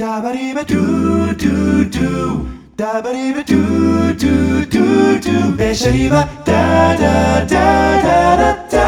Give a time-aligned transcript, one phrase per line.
[0.00, 8.80] ダバリバドゥドゥドゥダバリバドゥドゥドゥドゥベシャリバダダダダダダ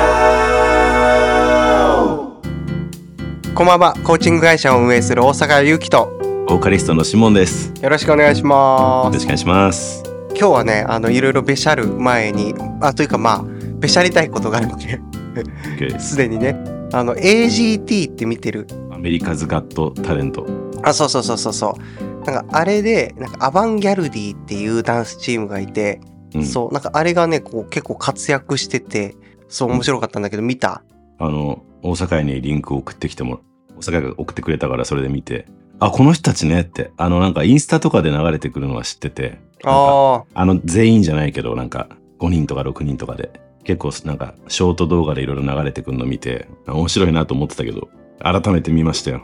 [3.54, 7.68] こんばんは、コーチング会社を運営する大阪祐樹と、ボーカリストのシモンです。
[7.76, 9.14] よよろしくお願いします。
[9.14, 10.02] ろしくお願いします。
[10.30, 13.44] 今日はね、あの、いろいろべしゃる前に、あ、というかまあ、
[13.76, 14.98] べしゃりたいことがあるので、
[16.00, 16.56] すでにね、
[16.94, 18.66] あの、AGT って見てる？
[18.90, 20.71] アメリカズ・ガット・タレント。
[20.84, 22.24] あ、そうそうそうそうそう。
[22.24, 26.00] なんか、あれで、なんか、アバンギャルディっていうダンスチームがいて、
[26.34, 29.16] うん、そう、なんか、あれがね、こう、結構活躍してて、
[29.48, 30.82] そう、面白かったんだけど、見た？
[31.18, 33.40] あの、大阪にリンクを送ってきても、
[33.76, 35.46] 大阪が送ってくれたからそれで見て、
[35.78, 41.88] あ、この人たちねって、あの、なんかインスタとかで流れてくるのは知ってて、ああの、全員じゃないけど、なんか
[42.20, 47.88] 5人とか6人とかで、結構なんかショート動画でいろいろ流れてくるの見て、面白いなと思ってたけど、
[48.20, 49.22] 改めて見ましたよ。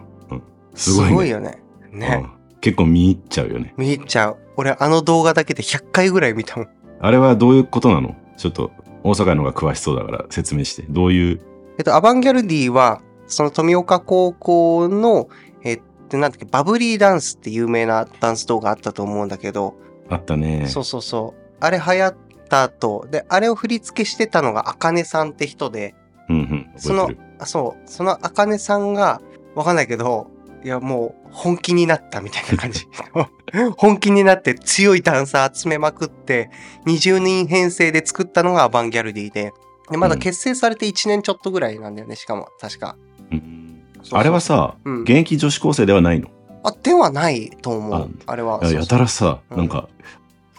[0.75, 1.31] すごいね。
[1.31, 1.63] よね。
[1.93, 2.21] ね。
[2.23, 3.73] うん結構見入っちゃうよね。
[3.77, 4.37] 見入っちゃう。
[4.57, 6.69] 俺、あの動画だけで100回ぐらい見たもん。
[6.99, 8.17] あれはどういうことなの？
[8.37, 8.73] ちょっと
[9.05, 10.83] 大阪の方が詳しそうだから説明して。
[10.91, 11.41] どういう、
[11.79, 15.29] えっと、アバンギャルディは、その富岡高校の、
[15.63, 19.77] えっと、なんだっけ、バブリーダンスって有名なダンス動画あったと思うんだけど、
[20.11, 20.67] あったね。
[20.67, 21.41] そうそうそう。
[21.61, 22.17] あれ流行っ
[22.49, 25.95] た後、で、あれを振り付けしてたのが、あかねさんって人で、
[26.29, 26.71] うんうん。
[26.77, 27.09] その
[27.45, 29.23] そう、そのあかねさんが、
[29.55, 30.33] わかんないけど、
[30.65, 32.87] いや、もう、本気になったみたいな感じ。
[33.77, 36.51] 本気になって強いダンサー集めまくって、
[36.87, 39.53] 20人編成で作ったのがアバンギャルディで、
[39.91, 42.97] で、まだ結成されて1年ちょっとぐらいなんだよね、しかも、確か。
[44.13, 46.29] あれはさ、うん現役女子高生ではないの？
[46.65, 48.11] あ、ではないと思あう。
[48.27, 48.59] あれは。
[48.63, 49.89] いややたらさ、うんなんか、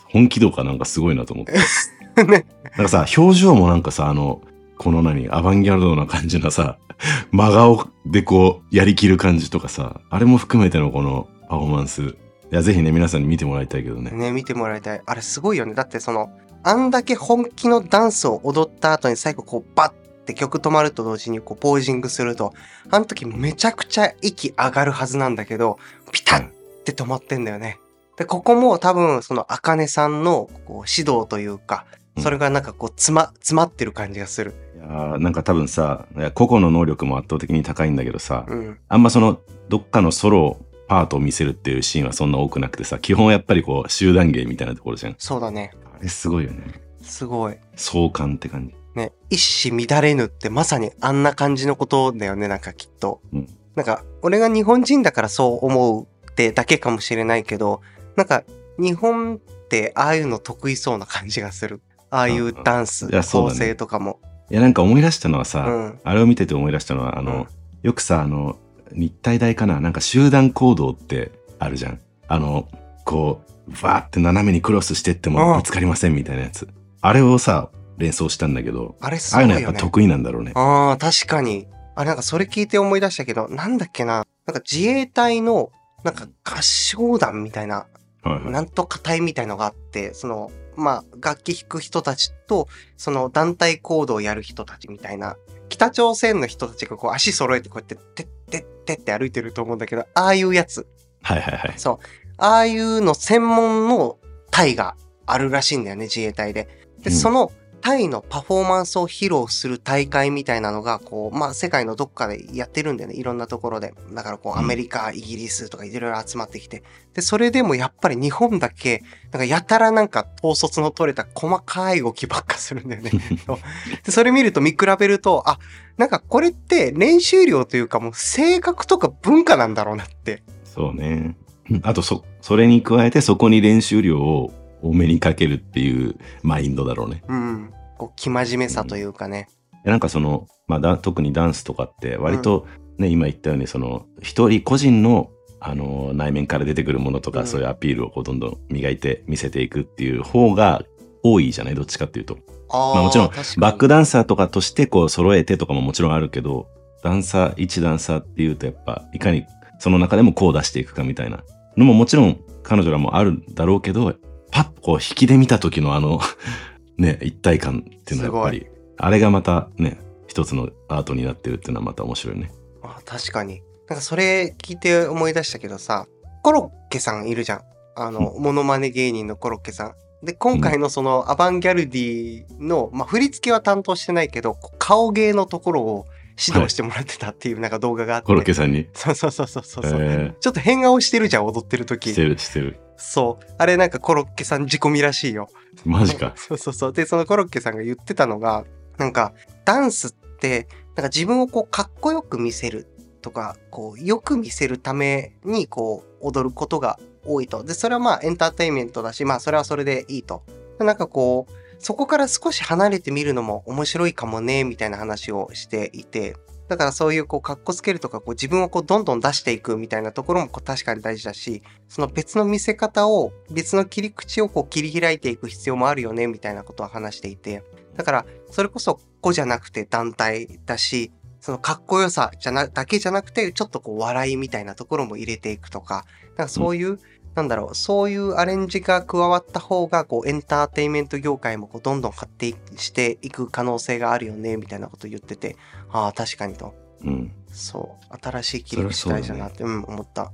[0.05, 1.53] 本気度かなんかすごいなと思って。
[2.25, 2.45] ね。
[2.77, 4.41] なんかさ、表情もなんかさ、あの、
[4.79, 6.77] この何、アバンギャルドな感じのさ、
[7.31, 12.01] 真顔でこう、やりきる感じとかさ、あれも含めてのこのパフォーマンス。
[12.01, 12.15] い
[12.51, 14.11] や、ぜひね、皆さんに見てもらいたいけどね。
[14.11, 15.01] ね、見てもらいたい。
[15.05, 15.73] あれすごいよね。
[15.73, 16.29] だってその、
[16.63, 19.91] あんだけ本気のダンスを踊った後に最後こうバッ
[20.25, 22.53] て曲止まると同時にこうポージングすると、
[22.89, 25.77] あの時めちゃくちゃ息上がるはずなんだけど、
[26.13, 26.51] ピタッっ
[26.85, 27.79] て止まってんだよね。
[28.15, 31.85] で、ここも多分そのあかねさんのこう指導というか、
[32.19, 34.53] それがなんかこう詰ま、詰まってる感じがする。
[34.79, 38.79] いやーなんか多分さ、個々の能力も圧倒的に高いんだけどさ、うん。
[38.87, 40.57] あんまその、どっかのソロ
[40.87, 45.15] パートを見せるっていうシーンはそんな多くなくてさ、基本はやっぱりこう、集団芸みたいなところじゃん。
[45.17, 45.71] そうだね。
[45.99, 46.81] あれすごいよね。
[47.01, 47.57] すごい。
[47.75, 48.75] 壮観って感じ。
[48.95, 53.21] ね、一糸乱れぬってまさにあんな感じのことだよね、なんかきっと。
[53.33, 53.47] うん
[53.79, 57.81] なんか、俺が日本人だからそう思うってだけかもしれないけど、
[58.17, 58.43] なんか、
[58.77, 59.39] 日本っ
[59.69, 61.81] てああいうの得意そうな感じがする。
[62.09, 64.19] ああいうダンス、う構だね成とかも。
[64.51, 65.99] いや、なんか思い出したのはさ、うん。
[66.03, 67.47] あれを見てて思い出したのは、あの、うん
[67.81, 68.57] よくさ、あの、
[68.91, 71.99] 日体大かななんか集団行動ってあるじゃん。
[72.27, 72.67] あの、
[73.05, 76.67] こう、バーって斜めにクロスしてってうんもぶつかりませんみたいなやつ。
[76.99, 80.51] あれをさ、連想したんだけど、あれすああごいうのやっぱ得意なんだろうね。
[80.55, 81.67] ああ、確かに。
[81.95, 84.25] あれなんかそれ聞いて思い出したけど、なんだっけな。
[84.45, 85.71] なんか自衛隊の、
[86.03, 87.85] なんか合唱団みたいな
[88.23, 92.67] はいはいなんとか隊みたいのがあって、その、まあ、楽器弾く人たちと、
[92.97, 95.37] その団体行動をやる人たちみたいな、
[95.69, 100.87] 北朝鮮の人たちがこう足揃えてこうやって、てってってって歩いてると思うんだけど、ああいうやつ、
[101.21, 101.73] はいはいはい。
[101.77, 102.05] そう、
[102.37, 104.17] ああいうの専門の
[104.51, 104.95] 隊が
[105.25, 106.67] あるらしいんだよね、自衛隊で。
[107.03, 107.51] で、うんその
[107.81, 113.93] 隊のパフォーマンスを披露する大会みたいなのが、こう、まあ、世界のどっかでやってるんだよね、いろんなところで。
[114.13, 116.83] だからこう、うんアメリカ、イギリスとかいろいろ集まってきて。
[117.13, 123.11] で、それでもやっぱり日本だけ、なんかやたらなんか統率の取れた細かい動きばっかするんだよね。
[124.03, 125.59] でそれ見ると見比べると、あ、
[125.97, 130.43] なんかこれって練習量というかもう性格とか文化なんだろうなって。
[130.63, 131.35] そうね。
[131.83, 134.51] あと、そ、それに加えてそこに練習量を
[134.81, 137.23] 多めにかけるっていうマインドだろうね。
[137.27, 137.73] うん。
[137.97, 139.47] こう、生真面目さというかね。
[139.85, 142.67] なんかその、まあだ、特にダンスとかって割と
[142.97, 145.29] ね、今言ったようにその一人個人の
[145.61, 150.83] あの内面から出てくるものとか、うんそういうアピールをこうどんどん磨いて見せていくっていう方が
[151.23, 151.75] 多いじゃない？
[151.75, 152.37] どっちかっていうと。
[152.69, 156.67] あーまあもちろんバックダンサーとかとしてこう揃えてとかももちろんあるけど、
[157.03, 159.45] ダンサー、一ダンサーっていうとやっぱいかに
[159.79, 161.43] その中でもこう出していくかみたいな
[161.75, 164.15] のももちろん彼女らもあるだろうけど、
[164.51, 166.19] パッとこう引きで見た時のあの
[166.97, 168.67] ね、一体感っていうのはやっぱり、
[168.97, 172.51] あれがまたね、一つのアートになってるっていうのはまた面白いね。
[172.83, 173.61] あ確かに。
[173.87, 176.07] なんかそれ聞いて思い出したけどさ、
[176.43, 177.61] コロッケさんいるじゃん。
[177.95, 180.25] あの、モノマネ芸人のコロッケさん。
[180.25, 186.05] で、今回のそのアバンギャルディの、まあ、振り付けは担当してないけど、顔芸のところを
[186.37, 188.27] 指導してもらってたっていうなんか動画があって。
[188.27, 188.87] コロッケさんに？
[188.93, 189.83] そうそうそうそうそう。
[190.01, 192.79] えちょっと変顔してるじゃん、踊ってるー、時してるしてる。
[192.99, 193.45] そう。
[193.57, 195.49] あれなんかコロッケさん仕込みらしいよ。
[195.85, 196.33] マジか。
[196.37, 196.93] そうそうそう。
[196.93, 198.65] で、そのコロッケさんが言ってたのが、
[198.97, 199.33] なんか、
[199.65, 202.87] ダンスって、なんか自分をこう、かっこよく見せる
[203.21, 207.63] とか、こう、よく見せるために、こう、踊ることが多いと。
[207.63, 210.43] で、それはまあ、エンターテインメントだし、まあ、それはそれでいいと。
[210.79, 216.35] なんかこう、そこから少し離れてみるのも面白いかもね、みたいな話をしていて、
[216.69, 227.63] だからそういうこう、かっこつけるとか、こう、自分をこう、どんどん出していくみたいなところもこう確かに大事だし、その別の見せ方を、別の切り口をこう切り開いていく必要もあるよね、みたいなことは話していて。
[227.97, 231.11] だから、それこそ個じゃなくて団体だし、
[231.41, 236.05] そのかっこよさじゃな、だけじゃなくて、ちょっとこう笑いみたいなところも入れていくとか、
[236.37, 236.99] なんかそういう、
[237.35, 245.55] なんだろう、そういうアレンジが加わった方が、こうエンターテインメント業界もこうどんどん発展していく可能性があるよね、みたいなこと言ってて、
[245.91, 246.73] ああ、確かにと。
[247.03, 247.31] うん。
[247.51, 248.17] そう。
[248.21, 250.23] 新しい切り口大事だなって、うん、思った。
[250.23, 250.29] うん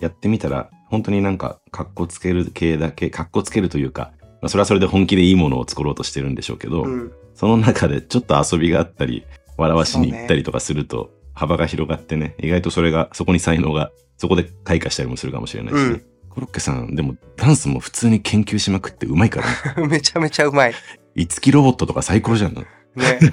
[0.00, 7.12] やってみたら、本当になんか、かっこつける系だけ、かっこつけるというか、まあ、それはそれで本気でいいものを作ろうとしてるんでしょうけど、うん。
[7.34, 9.24] その中でちょっと遊びがあったり、
[9.56, 15.82] 笑わしに行ったりとかすると、幅が広がってね、意外とそれが、そこに才能が、そこで開花したりもするかもしれないしね。
[15.82, 16.04] うん
[16.38, 19.88] コロッケさん、でもダンスも普通に研究しまくってうまいからね。
[19.90, 20.74] めちゃめちゃうまい。
[21.16, 22.54] いつきロボットとか最高じゃん。
[22.54, 22.64] ね。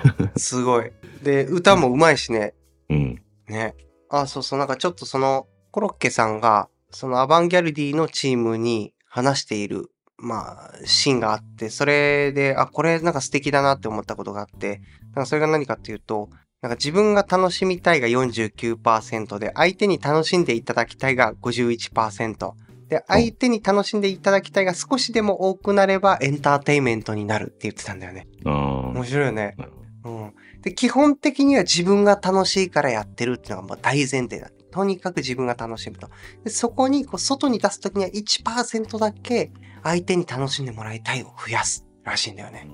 [0.38, 0.92] すごい。
[1.22, 2.56] で、歌もうまいしね。
[2.90, 3.22] うん。
[3.48, 3.76] ね。
[4.10, 4.60] あ、そうそう。
[4.60, 14.82] なんかちょっとその、コロッケさんが、そのアバンギャルディのチームに話している、まあ、シーンがあって、それで、あ、これなんか素敵だなって思ったことがあって、
[15.14, 16.30] なんかそれが何かっていうと、
[16.64, 22.65] なんか自分が楽しみたいが49%で、相手に楽しんでいただきたいが51%。
[22.96, 28.28] で、相手に楽しんでいただきたいが少しでも多くなればエンターテインメントになるって言ってたんだよね。
[28.46, 28.50] あ
[28.94, 29.58] 面白いよね。
[30.06, 30.34] うん。
[30.62, 34.50] で、基本的には自分が楽しいからやってるっていうのがもう大前提だ。
[34.72, 36.10] とにかく自分が楽しむと。
[36.46, 39.52] でそこにこう外に出すときには1%だけ
[39.84, 42.66] 相手に楽しんでもらいたいを増やすらしいんだよね。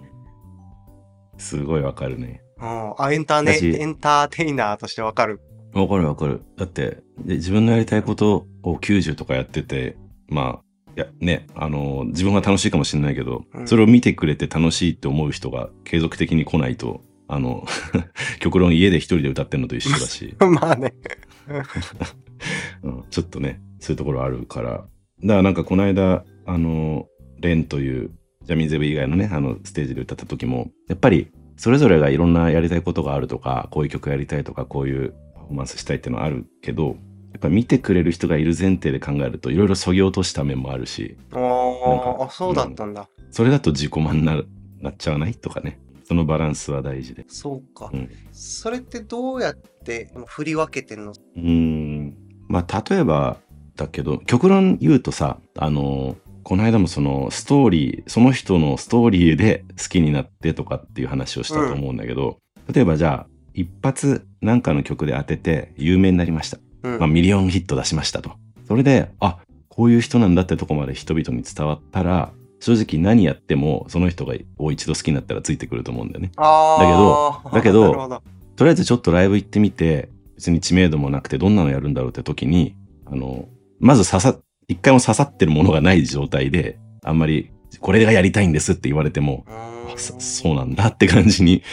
[1.34, 1.40] ど。
[1.40, 2.44] すごいわかるね。
[2.60, 2.94] うん。
[3.00, 5.42] あ、エンターネ、エンターテイナーとしてわかる。
[5.74, 6.44] わかるわかる。
[6.58, 9.98] だって、で自分のやりたいことを90とかやってて、
[10.32, 17.66] まあ、いや、ね、あの、自分が楽しいかもしれないけど、うんそれを見てくれて楽しいって思う人が継続的に来ないと、あの、
[18.40, 20.94] 極論家で一人で歌ってるのと一緒だし、 まあね。
[22.84, 24.72] うん、ちょっとね、そういうところあるから。
[24.72, 24.88] だか
[25.22, 27.08] らなんかこの間、あの、
[27.40, 28.12] レンという、
[28.46, 31.28] ジャミンゼブ以外のね、あの、ステージで歌った時も、やっぱり、
[31.58, 36.98] それぞれがいろんなやりたいことがあるとか、こういう曲やりたいとか、こういうパフォーマンスしたいっていうのはあるけど、
[37.32, 41.38] やっぱ見てくれる人がいる前提で考えると、いろいろそぎ落とした面もあるし、あ
[42.20, 43.08] あ、そうだったんだ。
[43.32, 44.48] それだと自己満になる
[44.82, 45.80] なっちゃわないとかね。
[46.04, 47.24] そのバランスは大事で。
[47.30, 47.90] そうか。
[47.94, 51.12] うんそれってどうやって振り分けてんの？
[51.12, 52.14] うーん。
[52.50, 53.38] まあ、例えば
[53.78, 62.40] だけど、極論言うとさ、あの、この間もそのストーリー、その人のストーリーで好きになってとかっていう話をしたと思うんだけど、
[62.74, 66.58] 例えばじゃあ、一発なんかの曲で当てて有名になりました。
[66.84, 67.00] うん。
[67.00, 68.32] まあ、ミリオンヒット出しましたと。
[68.68, 69.40] それで、あ、
[69.70, 76.32] こういう人なんだってとこまで人々に伝わったら、正直何やってもその人がを一度好きになったらついてくると思うんだよね。
[76.38, 78.24] だけどなるほど。
[78.56, 82.76] とりあえずちょっとライブ行ってみて、別に知名度もなくてどんなのやるんだろうって時に、
[83.06, 83.46] あの、
[83.80, 84.38] まず刺さ、
[84.68, 89.46] 一回も刺さってるものがない状態で、あんまり、これがやりたいんですって言われても、
[89.96, 91.64] そうなんだって感じに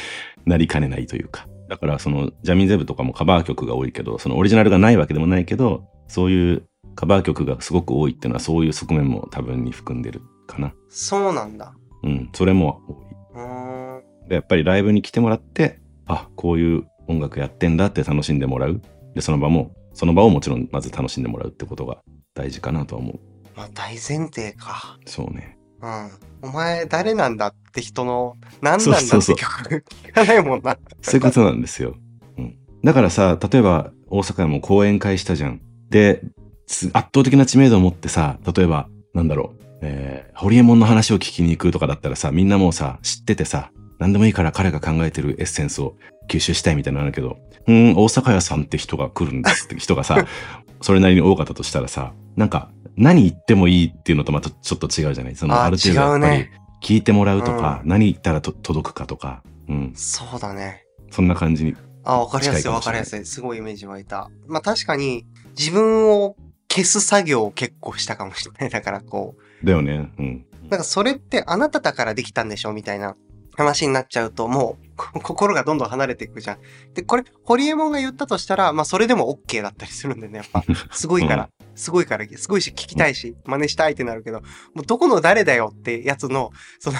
[0.47, 1.47] なりかねないというか。
[1.69, 6.63] だからそのジャミンゼブとかもカバー曲が多いけど、そのオリジナルがないわけでもないけど、そういう
[6.95, 10.73] カバー曲がすごく多いっていうのはそういう側面も多分に含んでるかな。
[10.89, 11.75] そうなんだ。
[12.03, 13.43] うん、それも多い。
[13.43, 14.29] うーん。
[14.29, 18.81] でやっぱりライブに来てもらってあこういう音楽やってんだって楽しんでもらう
[19.15, 21.99] でその場もその場をもちろんまず楽しんでもらうってことが
[22.35, 23.21] 大事かなとは思う
[23.57, 24.99] まあ大前提か。
[25.07, 26.11] そうねうん。
[26.43, 30.77] お前誰なんだって人の何なんだって曲聞かないもんな。
[31.03, 31.97] そういうことなんですよ、
[32.37, 35.61] うん、だからさ例えば大阪でも講演会したじゃん。
[35.91, 36.23] で
[36.67, 39.59] す圧倒的な知名度を持ってさ例えばなんだろう。
[39.81, 43.71] えー、ホリエモンの話を聞きに行くとかだったらさみんなもうさ知っててさ
[44.01, 45.95] 何でもいいから彼が考えてるエッセンスを
[46.29, 50.27] 吸収したいみたいなのあるけどうーん大阪屋さんって人が来るんですって人がさ
[50.83, 55.37] それなりに多かったとしたらさなんか何言ってもいいっていうのとまたちょっと違うじゃない？
[55.37, 56.47] そのある程度やっぱり
[56.83, 60.85] 聞いてもらうとか、う何言ったらと届くかとか、うん、そうだね。
[61.11, 63.25] そんな感じにあ、わかりやすい近いかりやすい。
[63.25, 64.31] すごいイメージ湧いた。
[64.47, 65.25] まあ確かに
[65.57, 66.37] 自分を
[66.71, 68.71] 消す作業を結構したかもしれない。
[68.71, 72.73] だからこう、だよねうんなんかそれってあなただからできたんでしょ？
[72.73, 73.17] みたいな
[73.57, 76.59] 話になっちゃうともうこ 心がどんどん離れていくじゃん。
[76.95, 80.63] で、これ、ホリエモンが言ったとしたら、まあそれでも OK だったりするんでね、やっぱ。
[80.93, 84.41] すごいから、 すごいから、すごいし聞きたいし、真似したいってなるけど、
[84.75, 86.99] もうどこの誰だよってやつの、その、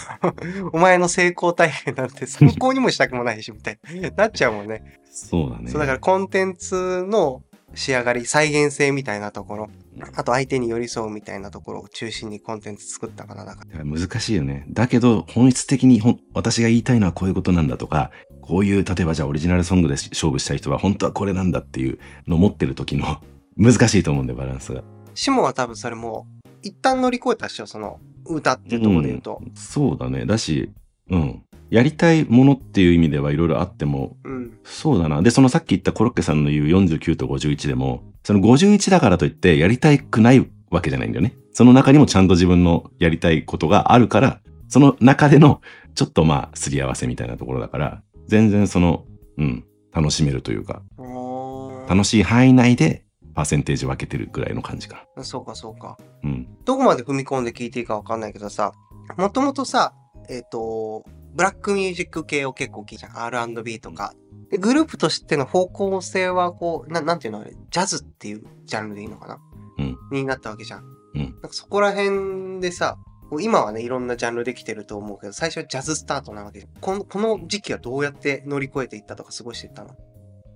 [0.73, 4.99] お前の成功体験なんて参考にもしたくもないし、みたいになっちゃうもんね。
[5.11, 5.71] そうだね。
[5.71, 7.43] そうだからコンテンツの
[7.75, 9.71] 仕上がり、再現性みたいなところ、
[10.15, 13.85] あと相手に寄り添うみたいなところを中心にコンテンツ作ったかな、だから。
[13.85, 14.65] 難しいよね。
[14.71, 23.21] だけど、本質的にほん私が言いたいのはこういうことなんだとか、こういう、例えばじゃあオリジナルソングで勝負したい人は本当はこれなんだっていうのを持ってる時の
[23.59, 24.83] 難しいと思うんだよ、バランスが。
[25.15, 29.43] シモンは多分それもう、一旦乗り越えたっしょ、その、歌っていうところで言うと。
[29.45, 30.25] んそうだね。
[30.25, 30.71] だし、
[31.11, 31.43] うん。
[31.71, 34.59] やりたいものっていう意味ではいろいろあっても、うん。
[34.65, 35.23] そうだな。
[35.23, 41.35] で、そのさっき言ったコロッケさんの言う49と51でも、その51だからといってやりたくないわけじゃないんだよね。
[41.53, 45.61] その中にもちゃんと自分のやりたいことがあるから、その中での
[45.95, 49.05] ちょっとまあすり合わせみたいなところだから、全然その、
[49.39, 50.83] うん、楽しめるというか、
[51.89, 53.05] 楽しい範囲内で
[53.39, 55.97] パーセンテージ分けてるぐらいの感じかそうか、そうか。
[56.25, 56.31] な。
[56.31, 56.49] うん。
[56.65, 58.73] どこまで踏み込んで聞いていいかわかんないけどさ、
[59.17, 59.95] もともとさ、
[60.29, 61.05] えっ、と、
[61.37, 63.17] ブラックミュージック系を結構聞いじゃん。
[63.17, 64.13] R&B とか。
[64.51, 69.39] で、グループとしての方向性は、こう、ななんていうのあれ、ジャズっていうジャンルでいいのかな？
[69.79, 69.97] うん。
[70.11, 70.83] になったわけじゃん。
[71.15, 72.99] うんなんかそこら辺でさ、
[73.41, 76.73] 今はね、いろんなジャンルできてると思うけど、最初はジャズスタートなわけじゃん。
[76.81, 79.91] このこの時期はどうやって乗り越えていったとか過ごしていったの？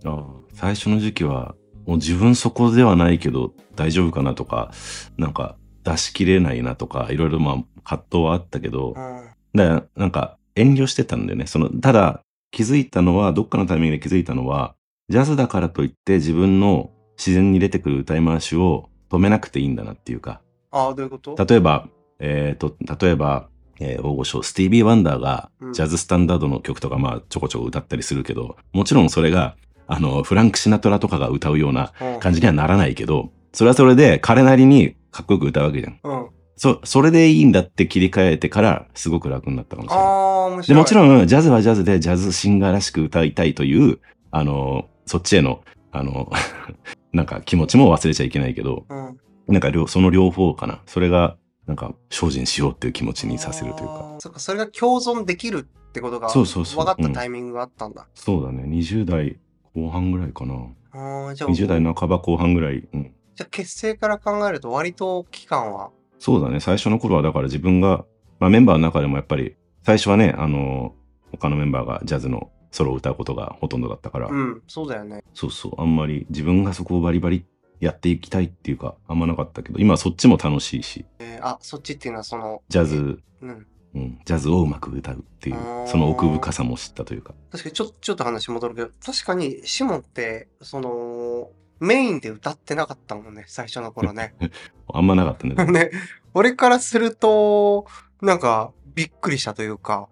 [0.04, 1.54] ああ最初の時期は、
[1.86, 4.70] もう自分そこではないけど大丈夫かなとか、
[5.16, 9.26] なんか出し切れないなとか、いろいろまあ葛藤はあったけど、うん。
[9.54, 11.46] だからなんか遠慮してたんだよね。
[11.46, 14.74] その、ただ気づいたのは、どっかのタイミングで気づいたのは、
[15.08, 21.36] ジャズだからといって自分の自然に出てくる歌い回しを止めなくていいんだなっていうか、ああ、どういうこと？
[21.44, 23.48] 例えば、えっ、と、例えば、
[23.80, 36.00] えー大御所、スティービー・ワンダーがうんジャズスタンダードの曲とかまあちょこちょこ歌ったりするけど、もちろんそれが、あの、フランク・シナトラとかが歌うようなうん感じにはならないけど、それはそれで彼なりにかっこよく歌うわけじゃん。
[36.02, 36.28] うん。
[36.56, 40.06] そ、それでいいんだって切り替えてから、すごく楽になったかもしれない。
[40.06, 40.08] あ
[40.46, 40.78] あ、面で、白い。
[40.78, 43.98] もちろん、ジャズはジャズで、ジャズシンガーらしく歌いたいという、
[44.30, 46.30] あの、そっちへの、あの、
[47.12, 49.18] なんか気持ちも忘れちゃいけないけど、うん。
[49.48, 50.80] なんか両、その両方かな。
[50.86, 51.36] それが、
[51.66, 54.16] なんか、精進しようっていう気持ちにさせるというか。
[54.18, 58.06] そっか、それが共存できるってことがそうそうそう分かったタイミングがあったんだ。
[58.14, 58.64] そうだね。
[58.66, 59.36] 20代
[59.74, 60.54] 後半ぐらいかな。
[60.92, 62.88] ああ、じゃあ、20代半ば後半ぐらい。
[62.92, 63.14] うん。
[63.34, 65.90] じゃあ結成から考えると割と期間は？
[66.18, 66.60] そうだね。
[66.60, 68.04] 最初の頃は、だから自分が、
[68.38, 70.94] まあメンバーの中でもやっぱり、最初はね、あの、
[71.30, 75.24] 他のメンバーがジャズのソロを歌うことがほとんどだったから、うん、そうだよね。
[75.34, 77.46] そうそう、あんまり自分がそこをバリバリ
[77.80, 82.62] やっていきたいっていうか、あんまなかったけど、今はそっちも楽しいし、えーあ、そっちっていうのはその。
[82.68, 83.66] ジャズ、うん。
[83.94, 85.56] うん、ジャズをうまく歌うっていう
[85.86, 87.34] その奥深さも知ったというか。
[87.50, 94.34] 確かにちょちょっと話戻るけど、確かにシモンって、その、メインで歌ってなかったもんね、最初の頃ね。
[94.92, 95.54] あんまなかったね。
[95.70, 95.90] ね、
[96.32, 97.86] 俺からすると、
[98.22, 100.08] なんか、びっくりしたというか、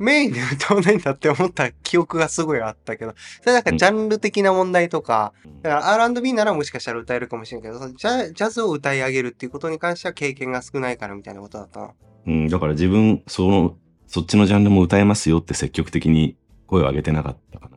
[0.00, 11.94] メインで歌わないんだって思った記憶がすごいあったけど、それなんかジャンル的な問題とか、だから R&B ならもしかしたら歌えるかもしれんけど、そのジャジャズを歌い上げるっていうことに関しては経験が少ないからみたいなことだったの。
[12.26, 13.76] うん、だから自分、その、
[14.06, 17.68] そっちのジャンルも歌えますよって積極的に声を上げてなかったか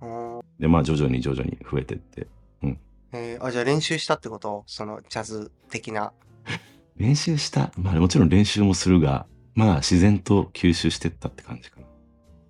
[0.00, 0.06] な。
[0.08, 2.26] うんで、まあ徐々に徐々に増えてって。
[3.12, 4.64] えーあ、じゃあ練習したってこと？
[4.66, 6.12] そのジャズ的な。
[6.96, 7.72] 練習した。
[7.76, 11.86] まあもちろん練習もするが、まあ自然と吸収してったって感じかな。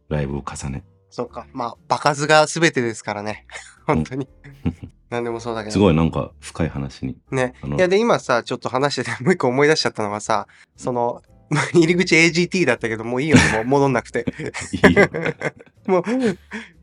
[0.08, 0.84] ライブを重ね。
[1.08, 1.46] そうか。
[1.52, 3.46] まあ、場数が全てですからね。
[3.86, 4.28] 本当に。
[5.08, 5.72] 何でもそうだけど。
[5.72, 7.16] すごいなんか深い話に。
[7.30, 7.54] ね。
[7.64, 10.46] いや、で、今さ、ちょっと話してて、 もう一個思い出しちゃったのがさ、
[10.76, 11.22] その、
[11.72, 14.26] 入り口 AGT だったけど、もういいよね、もう戻んなくて。
[14.72, 15.08] いいよ。
[15.86, 16.02] もう、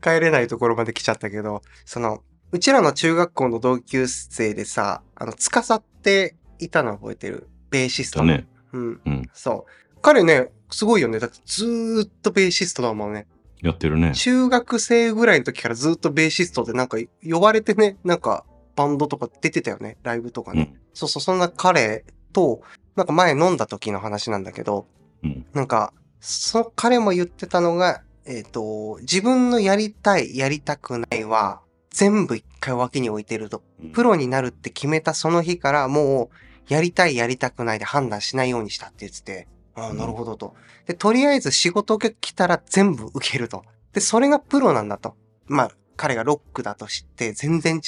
[0.00, 7.48] 帰れないところまで来ちゃったけど、その、うちらの中学校の同級生でさ、あの、司っていたの覚えてる？
[7.70, 8.46] ベーシストね。
[8.72, 9.00] うん。
[9.04, 9.30] うん。
[9.34, 9.83] そう。
[10.04, 11.18] 彼ね、すごいよね。
[11.18, 13.26] だってずーっとベーシストだもんね。
[13.62, 14.12] やってるね。
[14.14, 18.44] 中学生ぐらいの時からずっとベーシストでなんか呼ばれてね、なんか
[18.76, 19.96] バンドとか出てたよね。
[20.02, 20.72] ライブとかね。
[20.74, 20.80] うん。
[20.92, 22.60] そうそう、そんな彼と、
[22.96, 24.86] なんか前飲んだ時の話なんだけど、
[25.22, 25.46] うん。
[25.54, 33.62] なんか、その彼も言ってたのが、えっ、と、自分のやりたい、やりたくないは、全部一回脇に置いてると。
[33.94, 36.28] プロになるって決めたその日からもう、
[36.68, 40.54] やりたい、やりたくないで判断しないようにしたって言ってて、ああ、うんなるほどと。
[40.86, 43.64] で、とりあえず仕事が来たら全部受けると。
[43.92, 45.16] で、それがプロなんだと。
[45.46, 47.80] まあ、彼がロックだと知って、全然違う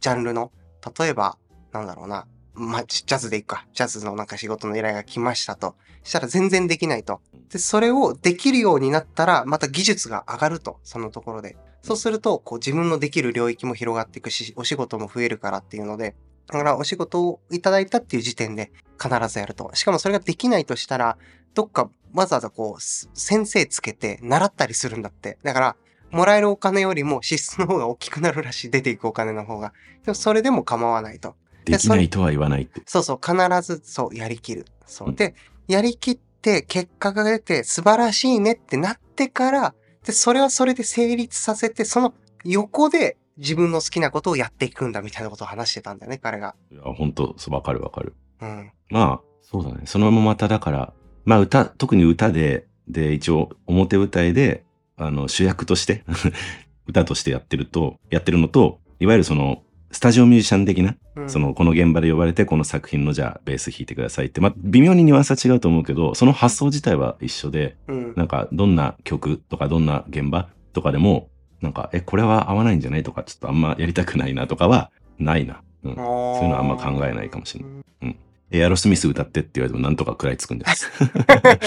[0.00, 0.52] ジャンルの、
[0.98, 1.38] 例えば、
[1.72, 3.66] なんだろうな、まあ、ジャズでいくか。
[3.72, 5.74] ジャズのなんか仕事の依頼が来ましたと。
[6.02, 7.20] したら全然できないと。
[7.50, 10.80] で、それをできるようになったら、また技術が上がると。
[10.82, 11.56] そのところで。
[11.82, 16.14] そうすると、こう自分のできる領域も広がっていくし、お仕事も増えるからっていうので、
[16.48, 19.70] だからお仕事をいただいたっていう時点で必ずやると。
[19.74, 21.16] しかもそれができないとしたら、
[21.54, 25.38] どっかわざわざこう、す先生つけて習ったりするんだって。
[25.42, 25.76] だから、
[26.10, 28.70] もらえるお金よりも支出の方が大きくなるらしい。
[28.70, 29.72] 出ていくお金の方が。
[30.04, 31.34] でもそれでも構わないと。
[31.64, 32.82] できないとは言わないって。
[32.86, 34.66] そうそう、必ずそう、やりきる。
[34.86, 35.12] そうう。
[35.12, 35.34] んで、
[35.68, 42.12] やりきって結果が出て素晴らしいねってなってから、で、それはそれで成立させて、その
[42.44, 46.54] 横で自分の好きなことをやっていくんだみたいなことを話してたんだよね、彼が。
[46.70, 48.14] いや、本当そう、わかるわかる。
[48.40, 48.72] うん。
[48.90, 49.82] まあ、そうだね。
[49.84, 50.92] そのまままただから、
[51.24, 54.64] まあ歌、特に歌で、で、一応表舞台で、
[54.96, 56.04] あの、主役として、
[56.86, 59.62] 歌としてやってると、やってるのと、いわゆるその、
[59.92, 68.14] スタジオミュージシャン的な、うんその、この現場で呼ばれて、この作品のじゃあ、ベース弾いてくださいって、まあ、微妙にニュアンスは違うと思うけど、その発想自体は一緒で、うん。
[68.16, 71.28] なんか、どんな曲とか、どんな現場とかでも、
[71.62, 75.62] なんか、え、これは合わないんじゃないとか、ちょっとあんまやりたくないなとかは、ないな。
[75.84, 75.94] うん。
[75.94, 77.70] そういうのはあんま考えないかもしれな
[78.10, 78.16] い。
[78.50, 80.90] エアロスミス歌ってって言われてもなんとか食らいつくんです。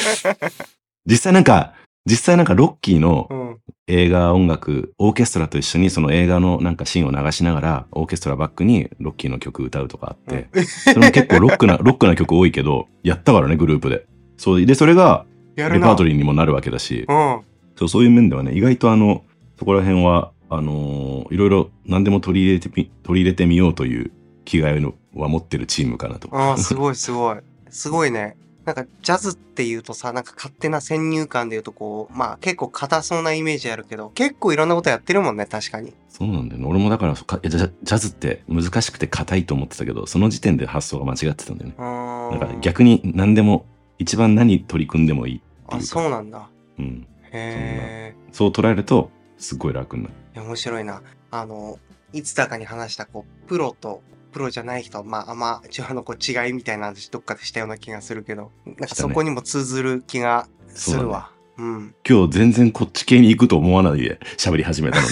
[1.08, 1.74] 実際なんか、
[2.06, 3.58] 実際なんかロッキーのうん。
[3.88, 14.08] 映画音楽、オーケストラと一緒にその映画のなんかシーンを流しながら、オーケストラバックにロッキーの曲歌うとかあって、それも結構ロックな、ロックな曲多いけど、やったからね、グループで。
[14.38, 15.25] そう、で、それが。
[15.56, 17.42] レパートリーにもなるわけだし、うん。
[17.75, 19.24] そうそういう面ではね、意外とあの、
[19.58, 24.12] そこら辺は、あのーいろいろ何でも取り入れてみ、取り入れてみようという
[24.46, 26.30] 気概のは持ってるチームかなと。
[26.32, 27.38] ああ、すごいすごい。
[27.70, 28.38] すごいね。
[28.64, 35.94] なんかジャズっていうとさ、なんか勝手な先入観で言うとこう、まあ結構硬そうなイメージあるけど、結構いろんなことやってるもんね、確かに。
[36.10, 36.68] そうなんだよね。
[36.68, 41.76] 俺もだからかジャ、ジャズって難しくて硬いと思ってたけど、その時点で発想が間違ってたんだよね。
[41.78, 43.66] だから逆に何でも、
[43.98, 45.88] 一番何取り組んでもいいってあ、いうか。
[45.88, 46.50] そうなんだ。
[46.80, 47.08] うん。
[47.32, 48.16] へえ。
[48.32, 49.12] そう捉えると、
[49.46, 50.16] すっごい楽になる。
[50.34, 51.04] いや面白いな。
[51.30, 51.78] あの、
[52.14, 61.30] いつだかに話した、こう、プロと、プロじゃない人、まあ、あんま、一応のこう違いみたいな話どっかでしたような気がするけど、なんかそこにも通ずる気がするわ。
[61.58, 61.96] うん。
[62.08, 65.08] 今日全然こっち系に行くと思わないで喋り始めたの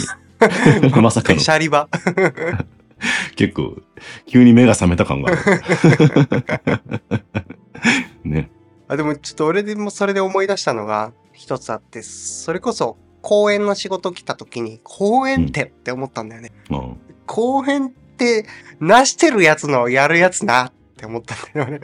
[0.92, 0.92] に。
[1.02, 1.88] まさかのシャリバ。
[3.36, 3.78] 結構、
[4.26, 5.42] 急に目が覚めた感がある。
[8.30, 8.50] ね。
[8.88, 16.52] あでもちょっと俺でもそれで思い出したのが一つあって、それこそ公演の仕事来た時に、公演ってって思ったんだよね。
[16.70, 18.46] うん公演って、
[18.82, 21.82] なしてるやつのやるやつなって思ったんだよね。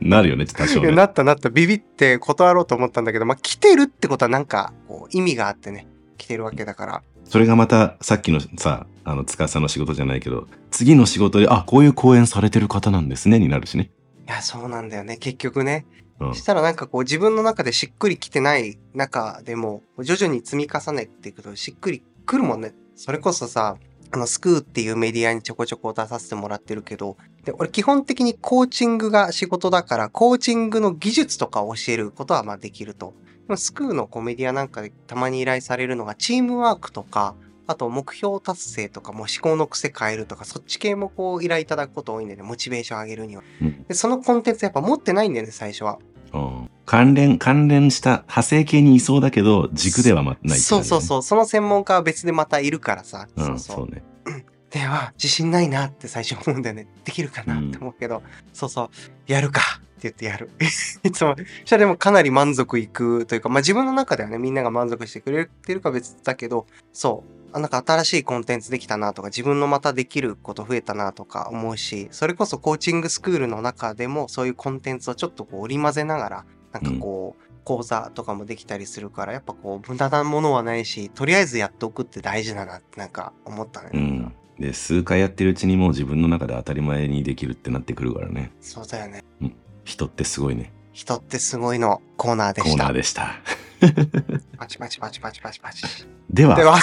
[0.00, 0.90] なるよね、多少ね。
[0.90, 1.48] なったなった。
[1.48, 5.86] ビビって断ろうと思ったんだけど、まあ来てるってことはなんかこう意味があってね、
[6.18, 7.02] 来てるわけだから。
[7.24, 13.90] それがまたさっきのさ、あの、司の仕事じゃないけど、次の仕事で、あ、こういう講演されてる方なんですね、になるしね。
[14.26, 15.16] いや、そうなんだよね。
[15.18, 15.86] 結局ね。
[16.34, 22.74] したらなんかこう自分の中でしっくりきてない中でも、徐々に積み重ねていくとしっくりくるもんね。
[22.94, 23.76] それこそさ、
[24.14, 33.14] あの、スクーっていうメディアにちょこちょこ出させてもらってるけど、で、俺基本的にコーチングが仕事だから、コーチングの技術とかを教えることはまあできると。
[33.24, 37.34] でもスクーのコメディアなんかでたまに依頼されるのがチームワークとか、
[37.66, 43.42] あと目標達成とかもう思考の癖変えるとか、そっち系もこう依頼いただくこと多いんでね、モチベーション上げるには。
[43.60, 45.98] うんで、そのコンテンツやっぱ持ってないんだよね、最初は。
[46.32, 51.22] うん関連、関連した派生系にいそうだけど、軸ではまないねそうそうそう。
[51.22, 53.28] その専門家は別でまたいるからさ。
[53.36, 53.76] うん、そうそう。
[53.76, 54.02] そうね。
[54.70, 56.86] では、自信ないなって最初思うんだよね。
[57.04, 58.22] できるかなって思うけど、
[58.52, 58.90] そうそう。
[59.26, 60.50] やるかって言ってやる。
[61.04, 61.36] いつも。
[61.36, 67.41] そしたらでもかなり満足いくというか、まあ自分の中ではね、みんなが満足してくれてるか別だけど、そう。
[67.52, 83.90] あなんか新しいコンテンツできたなとか、自分のまたできること増えたなとか思うし、それこそコーチングスクールの中でもそういうコンテンツをちょっとこう織り交ぜながら、なんかこう、講座とかもできたりするから、やっぱこう、無駄なものはないし、とりあえずやっておくって大事だなってなんか思ったね。
[83.92, 84.34] うん。
[84.58, 88.52] で、数回やってるうちにもう自分の中で当たり前にできるってなってくるからね。
[88.60, 89.22] そうだよね。
[89.84, 90.72] 人ってすごいね。
[90.92, 92.70] 人ってすごいのコーナーでした。
[92.70, 93.40] コーナーでした。
[94.58, 95.82] パチパチパチパチパチパチ。
[96.30, 96.78] では、では、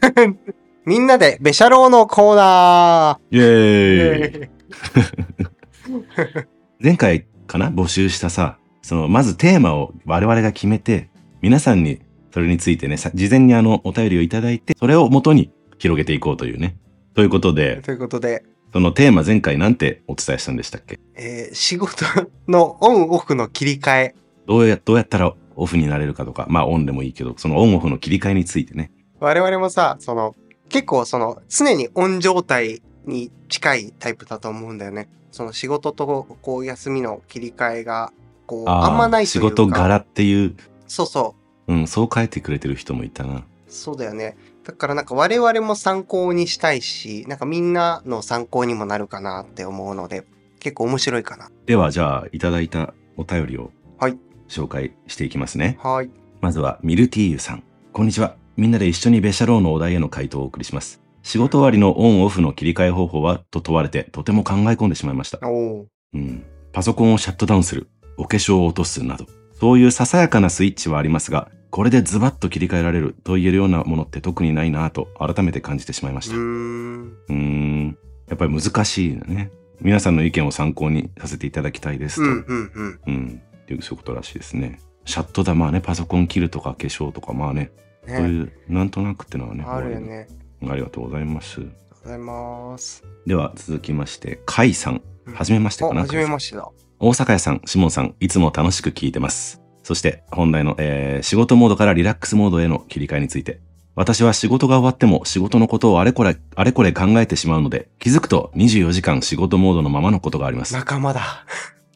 [0.86, 6.46] みんなでベシャローのコーナイエーイー
[6.82, 11.10] 前回かな募集したさ、その、まずテーマを我々が決めて、
[11.42, 12.00] 皆さんに
[12.32, 16.76] それについてね、さ事前にあの、お便りをいただいて、それを元に広げていこうというね。
[17.14, 21.00] ということで、ということで、そのテーマ前回なんてお伝えしたんでしたっけ？
[21.16, 22.04] えー仕事
[22.48, 24.14] のオンオフの切り替え。
[24.46, 28.92] どうや、どうやったらオフになれるかとか、まあオンでもいいけど、そのオンオフの切り替えについてね。
[29.20, 30.34] 我々もさ、その、
[30.70, 35.10] 結構その、常にオン状態に近いタイプだと思うんだよね。
[35.30, 38.12] その仕事とこう休みの切り替えが、
[38.46, 39.50] こう、あんまないと仕いうか。
[39.50, 40.56] 事柄っていう、
[40.86, 41.36] そうそ
[41.68, 41.72] う。
[41.74, 43.44] うん、そう変えてくれてる人もいたな。
[43.68, 44.36] そうだよね。
[44.64, 50.24] だからなんか我々も参考にしたいし、なんかみんなの参考にもなるかなって思うので、
[50.60, 51.50] 結構面白いかな。
[51.66, 55.78] では、じゃあ、いただいたお便りをはい紹介していきますね。
[55.82, 56.10] はい。
[56.40, 57.62] まずは、ミルティーユさん。
[57.92, 58.39] こんにちは。
[58.60, 61.00] みんなで一緒にベシャローのお題への回答をお送りします。
[61.22, 65.40] 仕事終わりのオンオフの切り替え方法はと問われて、とても考え込んでしまいました。
[65.48, 66.44] うん。
[66.70, 76.36] パソコンをシャットダウンする、お化粧を落とすなど、そういうささやかなスイッチはありますが、これでズバッと切り替えられると言えるようなものって特にないなぁと改めて感じてしまいました。
[76.36, 77.12] うー。
[77.30, 77.98] うん。
[78.28, 79.50] やっぱり難しいよね。
[79.80, 82.22] 皆さんの意見を参考にさせていただきたいですと。
[82.24, 83.00] うんうんうん。
[83.06, 83.42] うん。
[83.62, 84.80] っていうそういうことらしいですね。
[85.06, 87.70] シャットダウン、まあね、パソコン切るとか化粧とか、まあね、
[88.16, 88.52] そういね。
[88.68, 89.64] う、なんとなくってのはね。
[89.66, 90.28] あるよね。
[90.68, 91.60] ありがとうございます。
[91.60, 93.04] ありがとうございます。
[93.26, 95.02] では続きまして、カイさん。
[95.26, 96.00] うんはじめましてかな。
[96.00, 96.68] お、はじめましてだ。
[96.98, 99.60] 大阪屋さん、シモンさん、いつも楽しく聞いてます。
[99.82, 103.60] そして、本題の、えー仕事モードからリラックスモードへの切り替えについて。
[103.94, 110.74] 私は仕事が終わっても仕事のことをあれこれ、あれこれ考えてしまうので、気づくと24時間仕事モードのままのことがあります。
[110.74, 111.44] 仲間だ。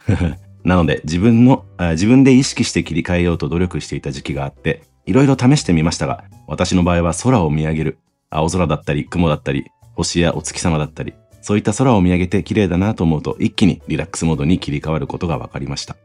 [0.64, 7.98] なので、自分のあ、自分で意識して切り替えようと努力していた時期があって、いろいろ試してみましたが、私の場合は空を見上げる。
[8.30, 15.96] 青空だったり、雲だったり、星やお月様だったり、そういった空を見上げて綺麗だなと思うと、一気にリラックスモードに切り替わることが分かりました。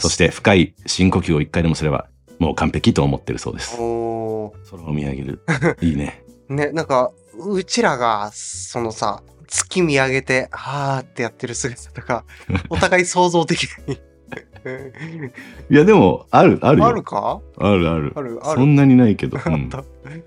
[0.00, 2.08] そして深い深呼吸を一回でもすれば、
[2.38, 3.76] もう完璧と思ってるそうです。
[3.78, 5.40] お空を見上げる。
[5.80, 6.24] いいね。
[6.50, 12.24] ー ね、なんか、うちらが、そのさ、月見上げて、はーってやってる姿とか、
[12.68, 14.00] お互い想像できない。
[15.70, 16.86] いや、でも、ある、あるよ。
[16.86, 17.40] あるか？
[17.58, 19.36] あるあるあるそんなにないけど。
[19.38, 19.70] う あん。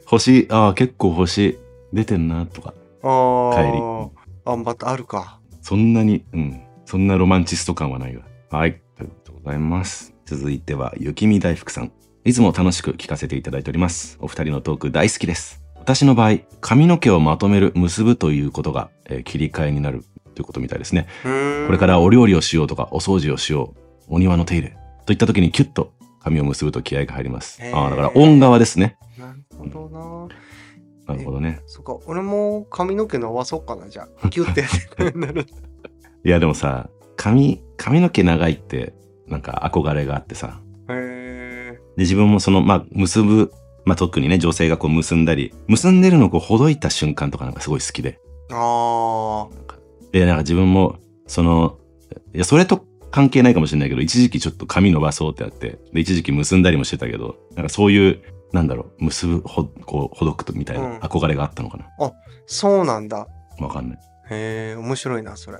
[0.05, 1.57] 星、ああ、結構星
[1.91, 2.73] 出てんな、とか。
[3.03, 5.39] あー帰りあ、またあるか。
[5.61, 6.61] そんなに、うん。
[6.85, 8.23] そんなロマンチスト感はないわ。
[8.49, 8.81] はい。
[8.99, 10.13] ありがとうございます。
[10.25, 11.91] 続いては、雪見大福さん。
[12.25, 14.17] いつも楽しく聞かせていただいております。
[14.21, 15.61] お二人のトーク大好きです。
[15.77, 21.07] 私の場合、髪の毛をまとめる、結ぶということが、えー切り替えになるということみたいですね。
[21.23, 27.61] これからお料理をしようとか、お掃除をしよう、お庭の手入れといった時にキュッと髪を結ぶと気合が入ります。
[27.73, 28.97] ああ、だから音側ですね。
[29.17, 30.27] なるほどな。
[31.07, 31.59] なるほどね。
[31.65, 34.29] そっか、俺も髪の毛伸ばそうかな、じゃあ。
[34.29, 34.63] キュッて。
[36.25, 38.93] いやでもさ、髪、髪の毛長いって、
[39.27, 40.61] なんか憧れがあってさ。
[40.89, 43.51] へで、自分もその、まあ、結ぶ、
[43.85, 48.19] まあ特にね、女性がこう結んだり、結んでるのをこうほどいた瞬間とかなんかすごい好きで。
[48.49, 48.55] ー。
[48.55, 49.49] あ
[50.13, 50.95] で、なんか自分も、
[51.27, 51.77] その、
[52.33, 58.21] いや、それと関係ないかもしれないけど、一時期ちょっと髪伸ばそうってやって、で、一時期結んだりもしてたけど、なんかそういう、
[58.51, 61.85] なんだろう、結ぶ、ほ、こう、ほどくとみたいうんな憧れがあったのかな？
[61.99, 62.11] ー。
[62.47, 63.27] そうなんだ。
[63.59, 63.99] わかんない。
[64.31, 65.59] へえ、面白いな、それ。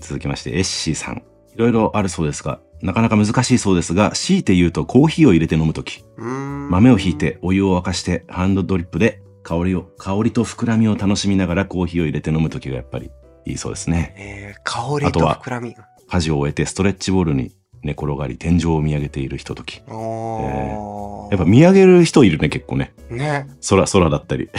[0.00, 1.16] 続きまして、エッシーさん。
[1.16, 1.22] い
[1.56, 6.04] ろいろあるそうですが、なかなか難しいそうですが、強いて言うとコーヒーを入れて飲むとき。
[6.18, 13.10] 豆をひいてお湯を沸かしてハンドドリップで香りを、香りと膨らみを楽しみながらコーヒーを入れて飲むときがやっぱり
[13.46, 14.14] いいそうですね。
[14.16, 15.74] えー、香りとあとは膨らみ。
[16.10, 19.80] 家事を終えてストレッチボールに寝転がり天井を見上げているひととき。
[19.88, 22.92] おーやっぱ見上げる人いるね、結構ね。
[23.08, 24.46] ね空、空だったり。
[24.46, 24.52] ね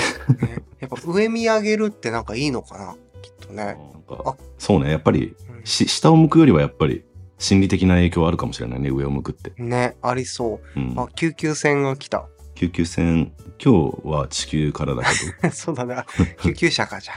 [0.80, 2.96] やっぱ上見上げるってなんかいいのかな？
[3.22, 3.76] きっとね。
[4.10, 7.04] あそうね、やっぱりうんし下を向くよりはやっぱり
[7.38, 9.52] 心理的な影響はあるかもしれないね、上を向くって。
[9.62, 10.80] ね、ありそう。
[10.80, 12.26] うんあ、救急船が来た。
[12.56, 13.32] 救急船、
[13.64, 15.04] 今日は地球からだ
[15.42, 15.52] けど。
[15.54, 15.98] そうだね。
[16.42, 17.14] 救急車かじゃ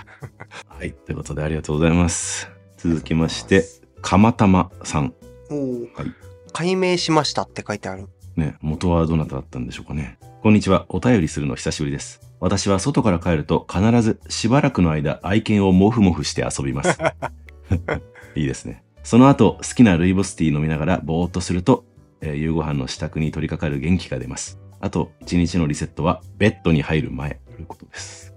[0.69, 0.75] あ。
[0.77, 0.93] はい。
[0.93, 2.51] ということでありがとうございます。
[2.79, 3.65] 続きまして、
[4.05, 5.15] 釜玉さん。
[5.51, 5.59] おお、
[5.95, 6.13] はい
[6.53, 8.07] 解明しましたって書いてある。
[8.37, 10.19] ね、元はどなただったんでしょうかね。
[10.43, 10.85] こんにちは。
[10.91, 12.21] お便りするの久しぶりです。
[12.39, 16.99] 私は外から帰ると必ずしばらくの間愛犬をモフモフして遊びます。
[18.37, 18.85] いいですね。
[19.03, 21.87] その後、好きなルイボスティー飲みながらぼーっとすると、
[22.21, 24.61] えー夕ご飯の支度に取り掛かる元気が出ます。
[24.81, 28.35] あと、一日のリセットはベッドに入る前ということです。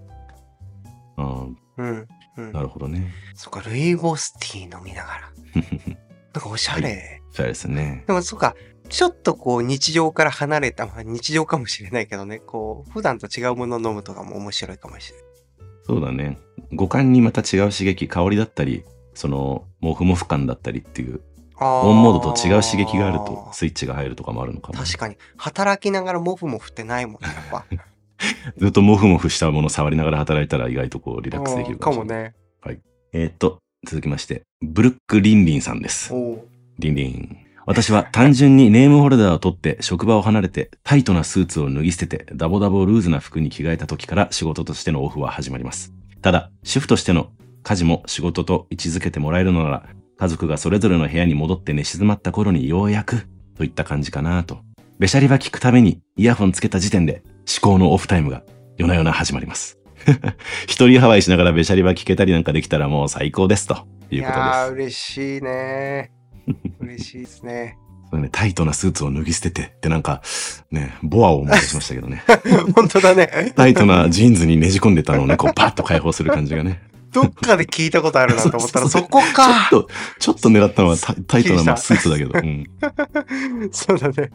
[1.18, 2.08] あーうん。
[2.38, 2.62] うんな。
[2.62, 3.14] るほどね。
[3.36, 5.32] そっか、ルイボスティー飲みながら。
[6.34, 7.22] なんかおしゃれ。
[7.32, 8.04] そうですね。
[8.08, 8.56] でもそっか、
[8.90, 15.28] ちょっとこう日常から離れた、まあ日常かもしれないけどね、こう、普段と違うものを飲むとかも面白いかもしれない。
[15.86, 16.38] そうだね。
[16.74, 21.22] 五感にまた違う刺激、香りだったり、その、モフモフ感だったりっていう、
[21.60, 24.80] あオンモードと違う刺激があるとスイッチが入るとかもあるのかも。
[24.80, 25.18] 確かに。
[25.38, 27.66] 働きながらモフモフってないもんね、やっぱ。
[28.58, 32.24] ずっとモフモフしたもの触りながら働いたら意外とこうリラックスできるかももしれない。
[32.24, 32.34] ね。
[33.14, 36.14] えーっと、続きまして、ブルック・リンリンさんです。
[36.78, 37.38] リンリン。
[37.66, 45.94] 私は 単純にネームホルダーを取って職場を離れてタイトなスーツを脱ぎ捨ててダボダボルーズな服に着替えた時から仕事としてのオフは始まります。
[46.22, 47.30] ただ、主婦としての
[47.64, 54.60] 家事も仕事と位置づけてもらえるのなら、家族がそれぞれの部屋に戻って寝静まった頃にようやく、といった感じかなと。
[55.00, 58.44] べしゃりば聞くためにイヤホンつけた時点で思考のオフタイムが
[58.78, 59.80] 夜な夜な始まります。
[60.68, 66.12] 一人ハワイしながらべしゃりば聞けたりなんかできたらもう最高ですということやー、で嬉しいね。
[66.80, 67.78] 嬉しいですね。
[68.14, 70.22] ね、タイトなスーツを脱ぎ捨ててってなんか、
[70.72, 72.24] ね、ボアを思い出しましたけどね。
[72.74, 73.52] 本当だね。
[73.56, 76.82] タイトなジーンズにねじ込んでたのをね、こうパッと解放する感じがね。
[77.22, 79.68] どっかで聞いたことあるなと思ったら、 そこか。
[79.72, 82.32] ちょっと、ちょっと狙ったのはタ タイトなまあスーツだけど。
[82.34, 82.64] うん。
[83.72, 84.32] そうだね。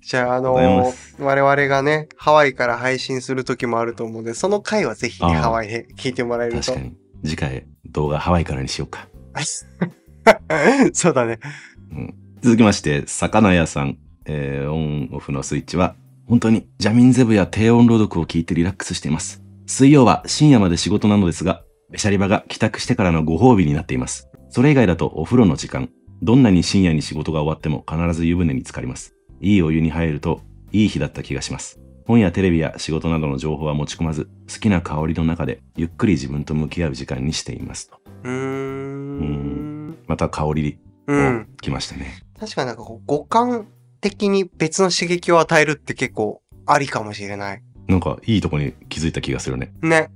[0.00, 6.80] じゃあ、あのー我々がね、ハワイから配信する時もあると思うんで、その回はぜひね、ハワイで聞いてもらえると確か。
[6.80, 6.96] に。
[7.24, 9.08] 次回、動画ハワイからにしようか。
[10.92, 11.38] そうだね。
[12.42, 13.96] 続きまして、魚屋さん、
[14.26, 15.96] えーオンオフのスイッチは、
[16.26, 19.42] 本当にジャミンゼブや低音朗読を聞いてリラックスしています。
[19.66, 24.28] 水曜は深夜まで仕事なのですが、ベシャリバが帰宅してからのご褒美になっています。
[24.50, 25.90] それ以外だとお風呂の時間、
[26.22, 29.14] どんなに深夜に仕事が終わっても必ず湯船に浸かります。
[29.40, 30.40] いいお湯に入ると、
[30.72, 31.80] いい日だった気がします。
[32.06, 38.00] 本やテレビや仕事などの情報は持ち込まず、好きな香りの中でゆっくり自分と向き合う時間にしていますと。
[38.24, 39.96] うーん。
[40.06, 41.48] また香りをうん。
[41.60, 42.22] 来ましたね。
[42.38, 43.68] 確かになんかこう、五感
[44.00, 47.62] 的に別の刺激を与えるって結構ありかもしれない。
[47.88, 49.72] なんかいいとこに気づいた気がするね。
[49.82, 50.10] ね。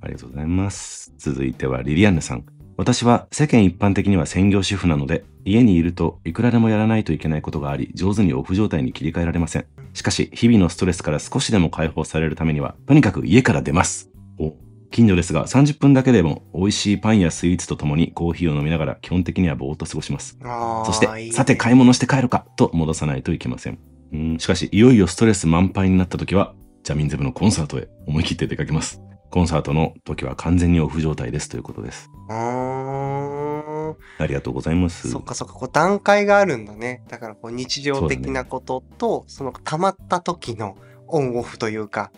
[0.00, 1.12] うん、ありがとうございます。
[1.18, 2.44] 続いてはリリアンヌさん。
[2.76, 9.66] 私は世間一般的には専業主婦なので、家にいるといくらでもやらないといけないことがあり、上手にオフ状態に切り替えられません。
[9.92, 14.10] しかし、日々のストレスから少しでも解放されるためには、とにかく家から出ます。
[14.38, 14.54] お
[14.90, 20.38] 近所ですが、30分だけでも美味しいパンやスイーツとともにコーヒーを飲みながら基本的にはぼーっと過ごします。
[20.86, 23.78] そして、いいねさて買い物して帰るかと戻さないといけません。
[24.12, 29.02] うんしかし、いよいよストレス満杯になった時は、ジャミンゼブのコンサートへ思い切って出かけます。
[29.30, 32.10] コンサートの時は完全にオフ状態ですということです。
[32.28, 35.10] ありがとうございます。
[35.10, 37.02] そっかそっか、こう段階があるんだね。
[37.08, 42.12] だからこう日常的なことと、そ,、の溜まった時のオンオフというか。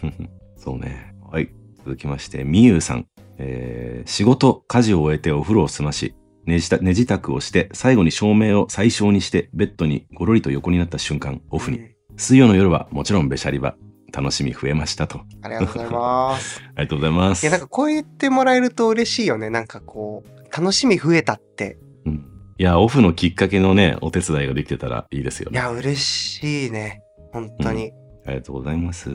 [0.56, 1.14] そうね。
[1.30, 1.50] はい。
[1.78, 3.06] 続きまして、みゆうさん。
[3.38, 11.78] えー仕事、家事を終えてお風呂を済まし、寝じた寝支度をして、最後に照明を最小にして、ベッドにごろりと横になった瞬間、オフに。
[11.78, 13.76] うん水曜の夜はもちろんべしゃりば。
[14.14, 15.22] 楽しみ増えましたと。
[15.42, 16.62] ありがとうございます。
[16.76, 17.42] ありがとうございます。
[17.42, 19.50] いや、なんかこう言ってもらえると嬉しいよね。
[19.50, 21.78] なんかこう、楽しみ増えたって。
[22.06, 25.58] うんいや、オフのきっかけのね、お手伝いができてたらいいですよね。
[25.58, 27.02] いや、嬉しいね。
[27.32, 27.92] 本当に。
[28.24, 29.10] ありがとうございます。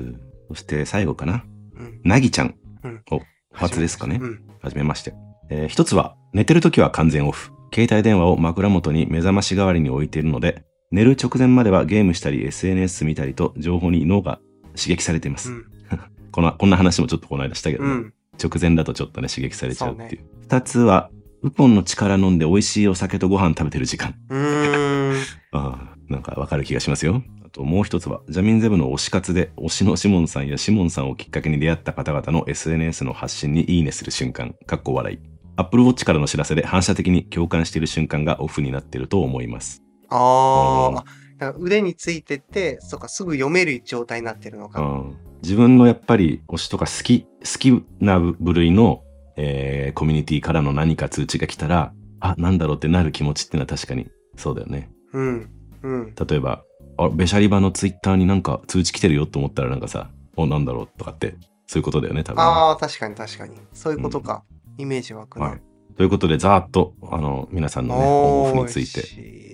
[0.49, 1.45] そして最後かな。
[1.77, 2.01] うん。
[2.03, 2.55] なぎちゃん。
[2.83, 3.21] うんお、
[3.53, 4.19] 初ですかね。
[4.21, 4.41] うん。
[4.61, 5.13] はじめまして。
[5.49, 7.51] えー一つは、寝てるときは完全オフ。
[7.73, 14.39] 携帯電話を枕元に目覚まし代わりに置いているので、寝る直前まではゲームしたり SNS 見たりと情報に脳が
[14.79, 15.51] 刺激されています。
[15.51, 15.65] うん。
[16.31, 18.13] このこんな話もちょっとこの間したけどね、うん。
[18.41, 21.09] 直前だとちょっとね刺激されちゃうっていそう二、つは、
[21.41, 24.15] ウポンの力飲んで美味しいお酒とご飯食べてる時間。
[24.29, 25.15] うーん。
[25.51, 27.23] ああ、なんかわかる気がしますよ。
[27.45, 35.19] あともう一つは、ジャミンゼブの推し活で推しのシモンさんやシモンさんをきっかけに出会った方々の SNS の発信にいいねする瞬間、かっこ笑い。
[35.55, 39.83] Apple Watch からの知らせで反射的に共感している瞬間がオフになっていると思います。
[40.09, 41.03] ああ。
[41.39, 44.81] なんか腕についてて、そっか、すぐ読める状態になってるのか。
[44.81, 49.03] うん、自分のやっぱり推しとか好き、好きな部類の、
[49.37, 54.91] えーコミュニティからの何か通知が来たら、あ、なんだろうってなる気持ちっていうのは確かにそうだよね。
[55.13, 55.49] うん。
[55.83, 56.15] うん。
[56.15, 56.63] 例えば、
[56.97, 61.35] あ、ベシャリバのツイッターになんか通知来てるよと思ったらなんかさ、お、なんだろうとかって、
[61.67, 62.43] そういうことだよね、多分ね。
[62.43, 63.55] ああ、確かに確かに。
[63.73, 64.43] そういうことか。
[64.77, 65.45] イメージ湧くな。
[65.45, 65.61] はい。
[65.95, 69.48] ということで、ざーっと、あの、皆さんのね、オンオフについて。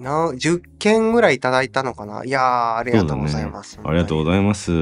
[0.00, 0.04] て。
[0.04, 2.24] な10件ぐらいいただいたのかな？
[2.24, 3.78] いやー、ありがとうございます。
[3.84, 4.72] ありがとうごいざいます。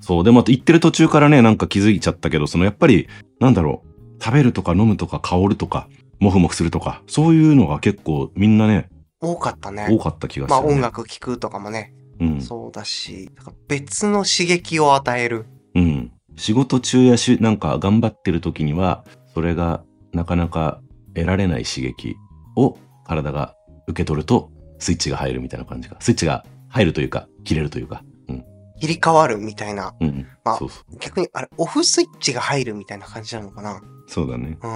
[0.00, 3.08] そう、でも言ってる途中からね、なんか気づいちゃったけど、そのやっぱり、
[3.40, 5.88] なんだろう、食べるとか飲むとか香るとか、
[6.20, 8.88] もふもふするとか、そういうのが結構みんなね、
[9.20, 9.88] 多かったね。
[9.90, 10.66] 多かった気がする、ね。
[10.66, 10.80] まあ音。
[10.80, 12.40] 楽聴くとかもね、うん。
[12.40, 15.46] そうだし、なんか別の刺激を与える。
[15.74, 16.12] うん。
[16.36, 20.80] 仕事中やし、なんか頑張ってる時には、それがなかなか
[21.14, 22.14] 得られない刺激
[22.56, 23.54] を体が
[23.86, 25.96] 受け取ると、スイッチが入るみたいな感じが。
[26.00, 28.04] スイッチが入るというか、切れるというか。
[28.28, 28.44] うん。
[28.80, 29.94] 切り替わるみたいな。
[30.00, 30.26] うんうん。
[30.44, 30.98] まあそうそう。
[30.98, 34.58] 逆に、あれ、オフスイッチが入るみたいな感じなのかなそうだね。
[34.62, 34.70] うん。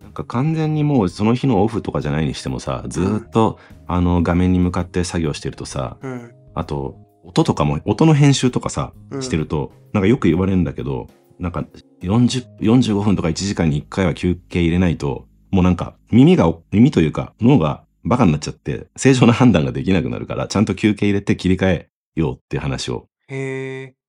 [0.00, 6.32] なんか完全にもうその日のオフとかじゃないにしてもさ、ずーっとあの画面に向かって作業してるとさ、うん。
[6.54, 11.64] あと音とかも、音の編集とかさ、うんしてると、なんかよく言われるんだけど、なんか
[12.02, 23.08] 40、45分とか1時間に1回は休憩入れないと、もうなんか耳が、耳というか脳がバカになっちゃって、正常な判断ができなくなるから、ちゃんと休憩入れて切り替えようって話を。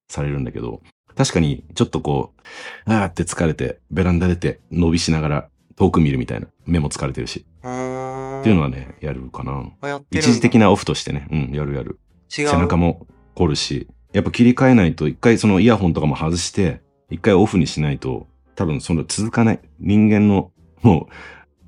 [0.09, 0.81] されるんだけど、
[1.15, 6.47] 確かにちょっとこう、あーって疲れて、ベランダ出て伸びしながら遠く見るみたいな。
[6.65, 7.45] 目も疲れてるし。
[7.59, 9.71] っていうのはね、やるかな。
[10.11, 11.99] 一時的なオフとしてね、うん、やるやる。
[12.29, 19.59] 背中も凝るし、やっぱ切り替えないと、一回そのイヤホンとかも外して、一回オフにしないと、多分その続かない。
[19.79, 21.09] 人間の、も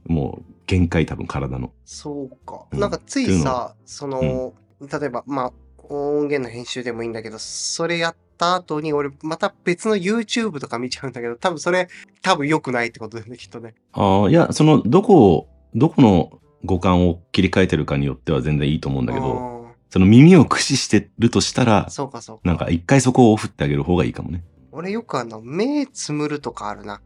[0.07, 1.71] う、もう限界多分体の。
[1.83, 2.67] そうか。
[2.71, 5.53] うんなんかついさ、その、例えば、まあ、
[5.89, 11.87] 音源の編集でもいいんだけど、それやった後に俺また別の YouTube とか見ちゃうんだけど、多分それ、
[12.21, 13.73] 多分良くないってことだよね、きっとね。
[13.93, 19.67] ああ、いや、その、どこを、どこの五感を切り替えてるかによっては全然いいと思うんだけど、ど。
[19.89, 22.41] その耳を駆使してるとしたら、そうかそうか。
[22.43, 24.43] なんか一回そこをオフってあげる方がいいかもね。
[24.71, 27.01] 俺よくあの、目つむるとかあるな。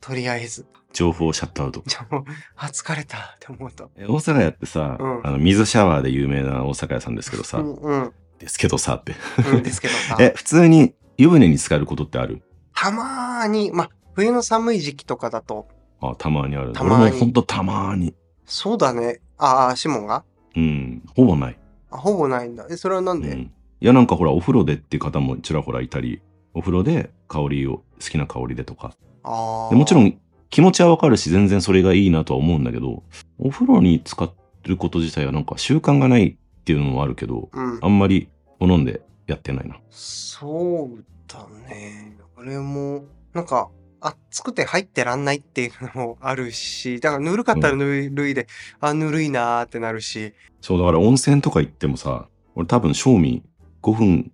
[0.00, 0.66] とりあえず。
[0.92, 1.82] 情報シャットアウト。
[1.86, 2.24] じゃあもう、
[2.56, 3.90] あ、疲れたって思うと。
[3.96, 8.12] え大阪屋ってさ、うんあの水シャワーで有名な大阪屋さんですけどさ、うん、うん。
[8.38, 9.14] ですけどさって。
[9.52, 10.16] うんですけどさ。
[10.22, 12.42] え、普通に湯船に浸かることってある？
[12.74, 15.68] たまーに、まあ、冬の寒い時期とかだと、
[16.00, 16.72] あ、たまにある。
[16.72, 18.14] たまにほんとたまに。
[18.46, 19.20] そうだね。
[19.36, 20.24] ああ、シモンが？
[20.56, 21.02] うん。
[21.14, 21.58] ほぼない。
[21.90, 22.66] あ、ほぼないんだ。
[22.70, 23.38] え、それはなんで、うん。
[23.38, 23.50] い
[23.86, 26.20] や、なんかほら、お風呂でっていう方もちらほらいたり、
[26.54, 28.94] お風呂で香りを、好きな香りでとか。
[29.22, 30.18] もちろん
[30.50, 33.04] 気持ちはわかるし、全然それがいいなとは思うんだけど、
[33.38, 37.86] お風呂に使ってること自体はなんか習慣がないっていうのもあるけど、うんあ。
[37.86, 38.28] んまり
[38.58, 39.76] 好んでやってないな。
[39.90, 42.16] そうだね。
[42.36, 48.46] 俺も、なんか、暑くて入ってらんないっていうのもあるし、だからぬるかったらぬるいで、
[48.80, 53.42] あ、ぬるいなーってなるし、そう、だから温泉とか行ってもさ、俺多分賞味
[53.82, 54.32] 5分、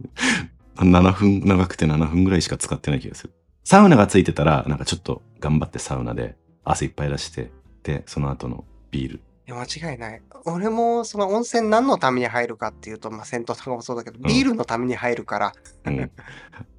[0.76, 3.34] 7分、長くて7分ぐらいしか使ってない気がする。
[3.64, 7.50] サウナがついてたら、なんかちょっと頑張ってサウナで汗いっぱい出して、
[7.82, 9.20] で、その後のビール。
[9.46, 10.22] いや、間違いない。
[10.44, 15.52] 俺も、その温泉何のために入るかっていうと、まあ、銭湯とかもそうだけど、ビールのために入るから、
[15.86, 15.94] うん。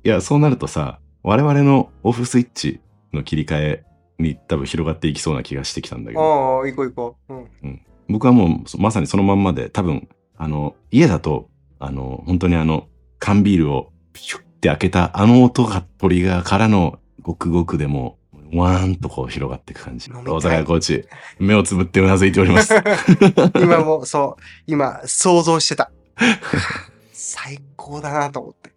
[0.04, 2.82] いや、そうなるとさ、我々のオフスイッチ
[3.14, 3.86] の切り替え
[4.20, 7.34] に多分広がっていきそうな気がしてきたんだけど、ああ、行こう行こう。
[7.34, 7.82] うん。
[8.10, 12.88] 僕はもうそまさにそのまんまで、多分、あの、家だと、あの、本当にあの、
[13.20, 18.18] 缶ビールをピュッて開けたあの音がトリガーからのごくごくでも、
[18.54, 20.10] わーんとこう広がっていく感じ。
[20.12, 21.06] 飲みたいコーチ、
[21.40, 22.74] 目をつぶってうなずいております。
[23.60, 25.92] 今も、そう、今、想像してた。
[27.12, 28.72] 最高だなと思って。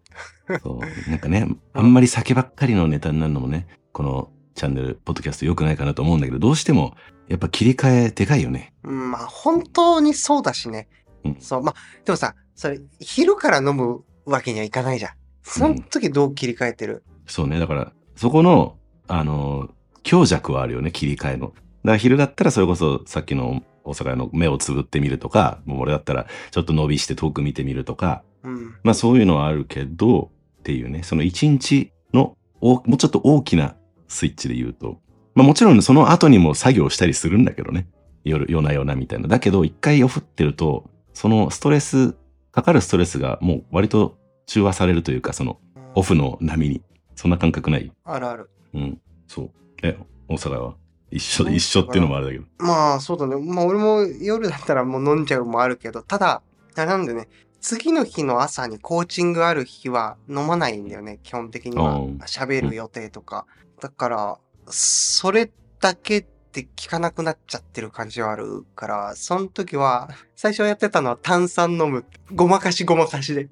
[0.62, 1.10] そう。
[1.10, 6.94] なんかね、あんまり酒ばっかりのネタになるのもね、このチャンネル、ポッドキャスト良くないかなと思うんだけど、どうしても、
[7.28, 8.72] やっぱ切り替えでかいよね。
[8.82, 10.88] うん、まあ、本当にそうだしね。
[11.24, 11.74] うんそう、まあ、
[12.04, 15.12] でもさ、それ、昼から飲むわけにはいかないじゃん。
[15.42, 17.58] その時どう切り替えてる、そうね。
[17.58, 19.70] だから、そこの、あの、
[20.02, 21.48] 強弱はあるよね、切り替えの。
[21.48, 21.58] だか
[21.92, 33.76] ら昼だったらそれこそさっきの大阪の目をつぶってみるとか、もう俺だったらちょっと伸びして遠く見てみるとか、うん、まあそういうのはあるけど、っていうね、その一日のおもうちょっと大きな
[34.08, 35.00] スイッチで言うと、
[35.34, 37.86] まあもちろんその後にも作業したりするんだけどね。
[38.24, 39.28] 夜、夜な夜なみたいな。
[39.28, 42.14] だけど一回オフってると、そのストレス、
[42.52, 44.17] かかるストレスがもう割と
[44.48, 45.60] 中和されるというか、その
[45.94, 46.82] オフの波に。
[47.14, 47.92] そんな感覚ない？
[48.04, 48.50] あるある。
[48.74, 49.00] うん。
[49.26, 49.50] そう。
[49.82, 50.76] え、大阪は
[51.10, 52.44] 一緒一緒っていうのもあれだけど。
[52.58, 53.36] まあ、そうだね。
[53.36, 56.42] まあ、俺も夜だったらもう飲んじゃうもあるけど、ただ、
[56.76, 57.28] あなんでね、
[57.60, 62.18] 次の日の朝にコーチングある日は飲まないんだよね、基本的にはうん。
[62.18, 63.46] 喋る予定とか。
[63.80, 72.04] だから、それだけって聞かなくなっちゃってる感じはあるから、その時は、最初やってたのは炭酸飲む。
[72.32, 73.48] ごまかしごまかしで。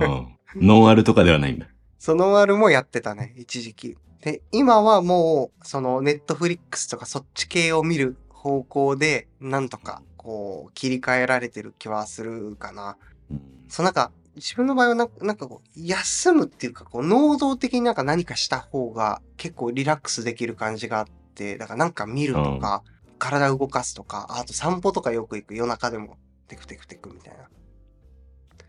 [0.00, 0.33] うん。
[0.56, 1.66] ノンアルとかではないんだ。
[1.98, 3.96] そのあるもやってたね、一時期。
[4.20, 12.96] で、今はもう、その、ネットフリックスとかそっち系を見る方向で、なんとか、こう、切り替えられてる気はするかな。
[13.30, 22.82] うんそう、なんか、自分の場合はな、なんかこう、休むっていうか、こう、能動的になんか何かした方が、結構リラックスできる感じがあって、だからなんか見るとか、
[23.18, 26.16] 体動かすとか、あと散歩とかよく行く、夜中でも、
[26.48, 27.48] テクテクテクみたいな。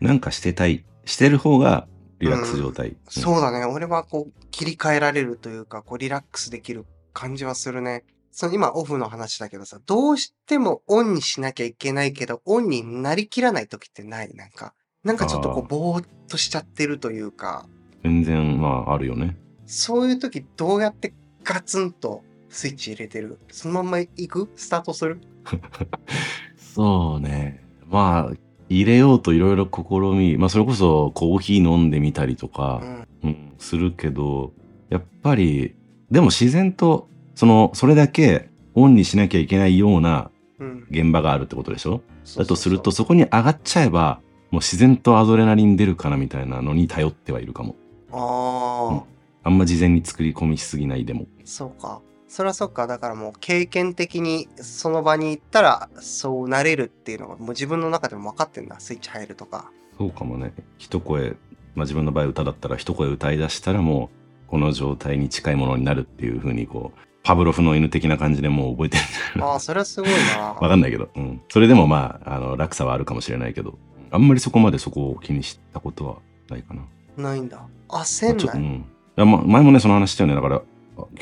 [0.00, 0.84] なんかしてたい。
[1.06, 1.88] してる方が
[2.18, 2.96] リラックス状態。
[3.08, 3.64] そうだね。
[3.64, 8.04] 俺はこう、切り替えられるというか、こう、リラックスできる感じはするね。
[8.32, 14.34] その今、オフの話だけどさ、どうしてもオンにしなきゃいけないけど、オンになりきらない時ってない？
[14.34, 17.66] なんか、なんかちょっとこう、ぼーっとしちゃってるというか、
[18.02, 19.36] 全然、まあ、あるよね。
[19.66, 23.38] そういう時どうやってガツンとスイッチ入れてる？
[23.50, 24.50] そのまんま行く？
[24.56, 25.20] スタートする？
[26.56, 27.64] そうね。
[27.86, 28.32] まあ、
[28.68, 32.80] 入れようといろいろ試み、まあ、それこそコーヒー飲んでみたりとか
[33.22, 33.30] う、ん。
[33.30, 34.52] うん、するけど、
[34.90, 35.74] やっぱり、
[36.10, 40.86] でも自然と、その、それだけオンにしなきゃいけないようなうん。
[40.90, 41.90] 現場があるってことでしょ？
[41.90, 47.76] そうそうそうだとすると、そこに上がっちゃえば、もう自然とアドレナリン出るかなみたいなのに頼ってはいるかも。
[48.12, 49.02] あ
[49.44, 51.26] あ、あんま事前に作り込みしすぎないでも。
[51.44, 52.00] そうか。
[52.36, 52.86] そりゃそっか。
[52.86, 58.78] だからもう経験的にその場に行ったらそうなれるっていうのがもう自分の中でも分かってんだ。
[58.78, 59.70] スイッチ入るとか。
[59.96, 60.52] そうかもね。
[60.76, 61.30] 一声、
[61.74, 64.10] まあ自分の場合歌だったら一声歌い出したらも
[64.44, 68.98] うこの状態に近いものになるっていう風にこう、パブロフの犬的な感じでもう覚えて
[69.34, 69.42] る。
[69.42, 70.52] ああ、それはすごいな。
[70.60, 71.08] わかんないけど。
[71.16, 71.40] うん。
[71.48, 73.78] それでもまあ、あの、落差はあるかもしれないけど、
[74.10, 76.16] あんまりそこまでそこを気にしたことは
[76.50, 76.82] ないかな。
[77.16, 77.66] ないんだ。
[77.88, 78.36] 焦んない？
[78.36, 78.64] ちょっとうん。
[78.64, 78.84] い
[79.16, 80.34] やま前もね、その話したよね。
[80.34, 80.60] だから、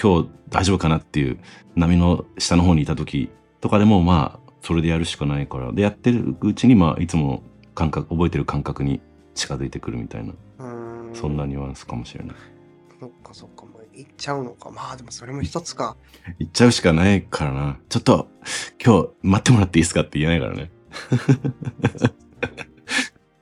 [0.01, 1.39] 今日大丈夫かなっていう
[1.77, 5.73] 波の下の方にいた時とかでも、まあ、それでやるしかないから。
[5.73, 7.43] で、やってるうちに、まあ、いつも
[7.75, 9.01] 感覚、覚えてる感覚に
[9.35, 10.33] 近づいてくるみたいな。
[11.13, 12.37] そんなニュアンスかもしれない。
[13.01, 13.67] そっかそっか。
[13.67, 14.71] もう行っちゃうのか。
[14.71, 15.97] まあでもそれも一つか。
[16.39, 17.79] 行っちゃうしかないからな。
[17.89, 18.29] ちょっと、
[18.85, 20.71] 今日待ってもらっていいですかって言えないからね。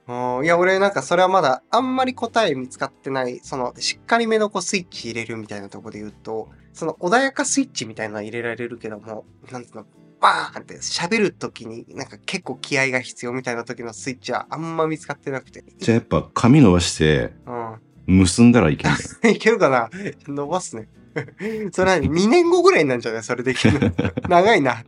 [0.09, 0.44] うん。
[0.44, 9.86] いや、俺なんかそれはまだあんまり答え見つかってない、その、しっかりめのこうスイッチ入れるみたいなところで言うと、その穏やかスイッチみたいなのは入れられるけども、なんつうの、
[10.20, 15.64] バーンって喋るときになんか結構気合が必要みたいな時のスイッチはあんま見つかってなくて。
[15.78, 18.18] じゃあやっぱ髪伸ばして、うん。
[18.18, 19.30] 結んだらいけんだよ。
[19.34, 19.90] いけるかな？
[20.28, 20.88] 伸ばすね。
[21.72, 23.22] それは2年後ぐらいになるんじゃない？
[23.22, 23.92] それできるの。
[24.28, 24.84] 長いな。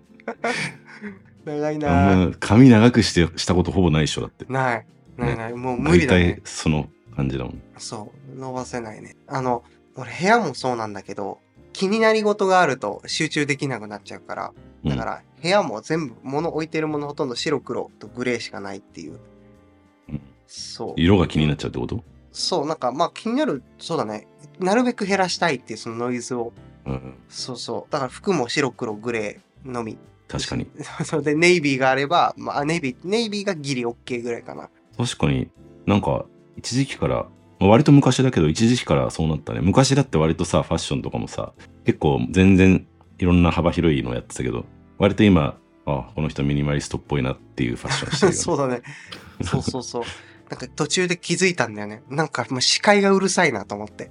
[1.45, 1.79] 長いあ
[2.27, 2.31] な。
[2.39, 4.47] 髪長くしてしたことほぼないでしょ、だって。
[4.49, 4.87] ない。
[5.17, 5.53] ないない。
[5.55, 6.43] もう無理大だね体。
[6.45, 7.63] その感じだもん。
[7.79, 8.39] そう。
[8.39, 9.17] 伸ばせないね。
[9.27, 9.63] あの、
[9.97, 11.39] 俺部屋もそうなんだけど、
[11.73, 14.53] 気になり事があると集中できなくなっちゃうから、
[14.85, 19.19] うんだから部屋も全部物置いてるものほとんど白黒とグレーしかないっていう。
[20.09, 20.95] うんそう。
[20.97, 22.05] 色が気になっちゃうってこと？
[22.33, 24.27] そう、なんかまあ気になる、そうだね。
[24.59, 26.53] なるべく減らしたいっていうそのノイズを。
[26.85, 27.15] うん。
[27.29, 27.93] そうそう。
[27.93, 29.97] だから服も白黒グレーのみ。
[30.29, 30.67] 確かに。
[31.05, 34.69] それでネイビーがあれば、まあネイビー、ネイビーがギリ OK ぐらいかな。
[34.97, 35.51] 確かに
[35.87, 36.27] なんか
[36.57, 37.27] 一時期から、
[37.61, 39.61] まあ割と昔だけど一時期からそうなったね。
[39.61, 41.53] 昔だって割とさ、ファッションとかもさ、
[41.85, 42.87] 結構全然
[43.19, 44.65] いろんな幅広いのやってたけど、
[44.99, 48.39] 割と今、あ、この人ミニマリストっぽいなっていうファッションしてるよ、ね。
[48.43, 48.83] そうだね。
[49.43, 50.03] そうそうそう。
[50.51, 52.03] なんか途中で気づいたんだよね。
[52.09, 54.11] なんかもう視界がうるさいなと思って。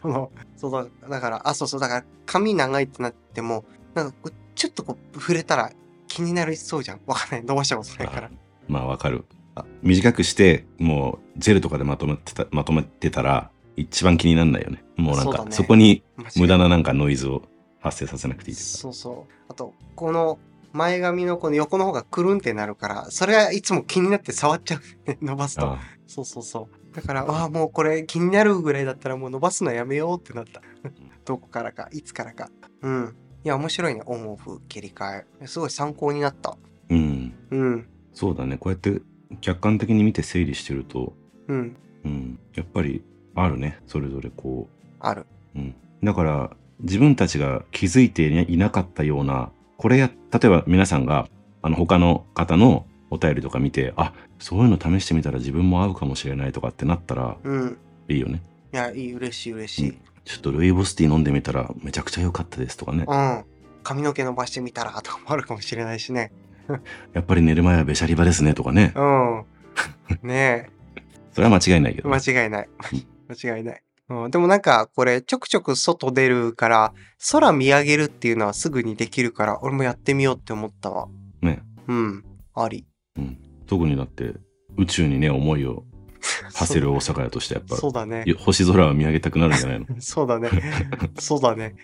[0.00, 3.64] その、そうだ、だから、あ、そうそう、だから髪長いってなっても、
[3.94, 5.72] なんかちょっとこう触れたら
[6.06, 7.00] 気になりそうじゃん。
[7.06, 7.44] わかんない。
[7.44, 8.30] 伸ばしたことないから。
[8.66, 9.24] まあわかる。
[9.60, 14.84] あ短くして、もうジェルとかでまとめてたまとめてたら、一番気にならないよね。
[14.96, 16.02] もうなんか、そこに
[16.36, 17.42] 無駄ななんかノイズを
[17.80, 18.56] 発生させなくていい。
[18.56, 19.32] そうそう。
[19.48, 20.38] あと、この
[20.72, 25.18] 前髪のこの横の方がくるんってなるから、それはいつも気になって触っちゃう、ね。
[25.22, 25.72] 伸ばすと。
[25.72, 26.94] あそうそうそう。
[26.94, 30.62] だから、ああ、もうこれ気になるぐらいだったらもう伸ばすのやめようってなった。
[31.24, 32.50] どこからか、いつからか。
[32.82, 33.16] うん。
[33.44, 34.02] いや、面白いね。
[34.06, 35.46] オンオフ切り替え。
[35.46, 36.56] すごい参考になった。
[36.88, 37.34] うん。
[37.50, 37.88] うん。
[38.12, 38.56] そうだね。
[38.56, 39.00] こうやって
[39.40, 41.12] 客観的に見て整理してると、
[41.48, 41.76] うん。
[42.04, 42.38] うん。
[42.54, 43.02] やっぱり
[43.34, 43.78] あるね。
[43.86, 44.68] それぞれこ
[45.00, 45.26] ある。
[45.54, 45.58] う。
[45.58, 45.74] うん。
[46.02, 51.28] だから、自分たちが気づいていなかったような、これや、例えば皆さんが、
[51.62, 57.78] あの、他の方のお便りとか見て、あ、そういうの試してみたら自分も合うかもしれないとかってなったらうん。
[58.08, 58.42] いいよね。
[58.72, 59.98] いや、いい、嬉しい、嬉しい。
[60.24, 63.04] ちょっとルイボスティー飲んでみたらめちゃくちゃ良かったですとかね。
[63.08, 63.44] うん。
[63.82, 66.30] 髪の毛伸ばしてみたらとかもあるかもしれないしね。
[67.14, 68.92] やっぱり寝る前はべしゃりばですねとかね。
[68.94, 69.44] うん。
[70.22, 70.68] ね
[71.32, 72.22] それは間違いないけえ、ど、間ね。
[72.44, 72.68] 違いない。
[73.28, 73.82] 間違いない。
[74.10, 76.94] うん、でもなんかこれちょくちょく外出るから
[77.30, 81.08] 空見上げるっていうのはすぐにできるから俺もやってみようって思ったわ。
[81.42, 81.62] ね。
[81.88, 82.24] うん。
[82.54, 82.86] あり。
[83.66, 84.32] 特にだって
[84.78, 85.84] 宇宙にね、思いを
[86.54, 88.24] 馳せる大阪屋としてやっぱそうだね。
[88.38, 89.86] 星空を見上げたくなるんじゃないの？
[90.00, 90.48] そうだね。
[91.18, 91.74] そうだね。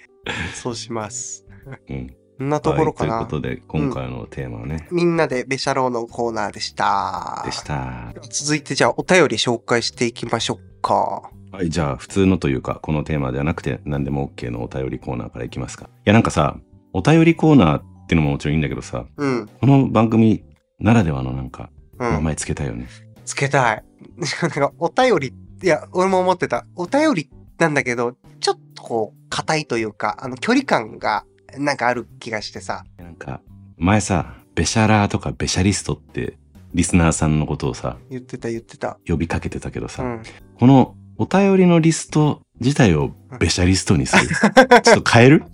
[0.54, 1.46] そうします。
[1.90, 2.16] うん。
[2.38, 3.16] なところかな。
[3.16, 7.42] はい、ということで、今回のテーマはね、みんなでベシャローのコーナーでした。
[7.44, 8.12] でした。
[8.30, 11.30] 続いてじゃあお便り紹介していきましょうか。
[11.52, 15.84] はい、じゃあ普通のというか、このテーマではなくて何でも OK のお便りコーナーからいきますか。
[15.84, 16.56] いやなんかさ、
[16.92, 19.48] お便りコーナーっていうのももちろんいいんだけどさ、うん。
[19.60, 20.44] この番組
[20.78, 22.10] ならではのなんかうん。
[22.10, 22.88] 名前つけたいよね。
[23.24, 23.84] つけたい。
[24.42, 26.66] なんかお便り、いや、俺も思ってた。
[26.76, 31.24] お便りなんだけど、ちょっとこう、硬いというか、あの、距離感が、
[31.58, 32.84] なんかある気がしてさ。
[32.98, 33.40] なんか
[33.76, 36.36] 前さ、ベシャラーとかベシャリストって
[36.74, 38.98] リスナーさんのことをさ、言ってた言ってた。
[39.06, 40.22] 呼びかけてたけどさ、うん。
[40.58, 44.28] このお便りのリスト自体をベシャリストにする？
[44.82, 45.44] ちょっと変える？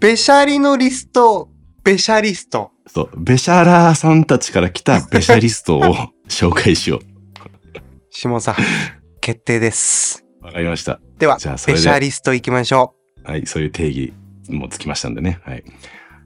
[0.00, 1.48] ベシャリのリスト、
[1.84, 2.70] ベシャリスト。
[2.86, 5.82] そう、ベシャラーさんたちから来たベシャリストを
[6.28, 7.00] 紹介しよ
[8.10, 8.56] 下さん、
[9.20, 10.24] 決定です。
[10.42, 10.46] う。
[10.46, 11.00] わかりました。
[11.18, 12.95] では、じゃあそれでベシャリスト行きましょ
[13.26, 14.12] はい、そういう定義
[14.48, 15.40] もつきましたんでね。
[15.42, 15.64] はい。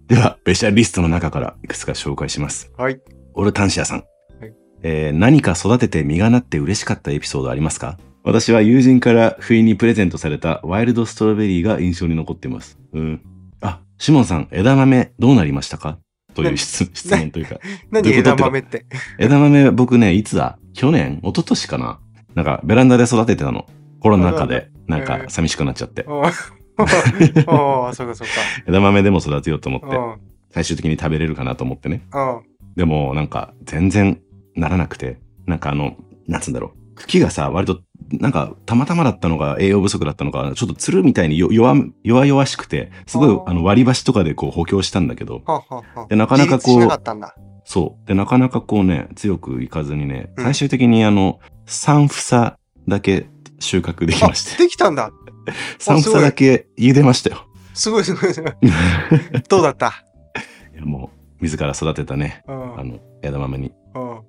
[0.08, 2.70] では、ベシャリストの中からいくつか紹介します。
[2.78, 2.82] う。
[2.82, 3.00] はい。
[3.34, 3.98] オルタンシアさん。
[3.98, 7.98] はいえー何か育てて実がなって嬉しかったエピソードありますか？
[8.24, 12.78] 私は友人から不意にプレゼントされたワイルドストロベリーが印象に残っています。
[12.92, 13.22] うん。
[13.60, 15.98] あ、シモンさん、枝豆どうなりましたか？
[16.34, 17.56] という質 質問というか。
[17.90, 18.02] 何？
[18.04, 18.86] どういう枝豆って。
[19.18, 20.58] 枝豆僕ね、いつだ？
[20.74, 21.20] 去年？
[21.22, 22.00] 一昨年かな？
[22.34, 23.66] なんかベランダで育ててたの。
[24.00, 26.04] コロナ禍で、なんか寂しくなっちゃって。
[27.46, 28.28] おーおーそうかそう
[28.66, 29.88] 枝豆でも育てようと思っか。
[29.88, 29.96] て、
[30.50, 32.02] 最終的に食べれるかなと思ってね。
[32.76, 34.20] でもなんか全然
[34.54, 36.94] ならなくて、なんかあの、なんつうんだろう。
[36.96, 37.80] 茎がさ、割と
[38.12, 41.74] なんかたまたまだったのか栄養不足だったのか、ちょっとつるみたいによ弱
[42.04, 45.42] 弱々しくて、すごいあの割り箸とかでこう補強したんだけど、
[46.08, 46.88] でなかなかこう。
[47.64, 48.08] そう。
[48.08, 52.56] で、なかなかこうね、強くいかずにね、うん最終的にあの、3房
[52.88, 53.26] だけ
[53.60, 55.10] 収穫できましあて、できたんだ。
[55.78, 57.46] 3房だけ茹でましたよ。
[57.74, 58.52] すごいすごいすごい。
[59.48, 60.04] どうだった？
[60.74, 61.10] いやも
[61.40, 64.20] う、自ら育てたね、うんあの、枝豆にうん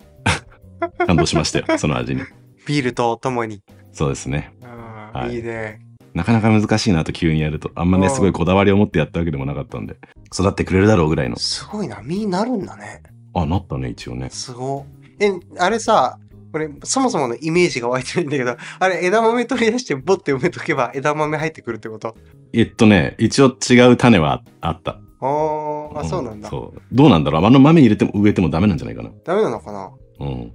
[1.07, 2.21] 感動しましたよ、その味に。
[2.67, 3.61] ビールとともに。
[3.91, 4.53] そうですね。
[4.61, 5.81] うんはいいいね。
[6.13, 7.71] なかなか難しいなと急にやると。
[7.75, 9.95] あんまね、うんすごいこだわりを持ってやったわけでもなかったんで、
[10.33, 11.37] 育ってくれるだろうぐらいの。
[11.37, 12.01] すごいな。
[12.03, 13.01] 実になるんだね。
[13.33, 14.29] あ、なったね、一応ね。
[14.29, 14.85] すご
[15.19, 15.23] い。
[15.23, 16.17] え、あれさ、
[16.51, 22.15] これ、そもそものイメージが湧いてないんだけど、あれ、枝豆取り出してボッて埋めとけば枝豆入ってくるってこと？
[22.53, 24.99] えっとね、一応違う種はあった。
[25.21, 26.49] あーあ、そうなんだ。
[26.49, 26.81] そう。
[26.91, 27.45] どうなんだろう？
[27.45, 29.11] あの豆入れても植えてもダメなんじゃないかな。
[29.23, 29.91] ダメなのかな？
[30.19, 30.53] うん。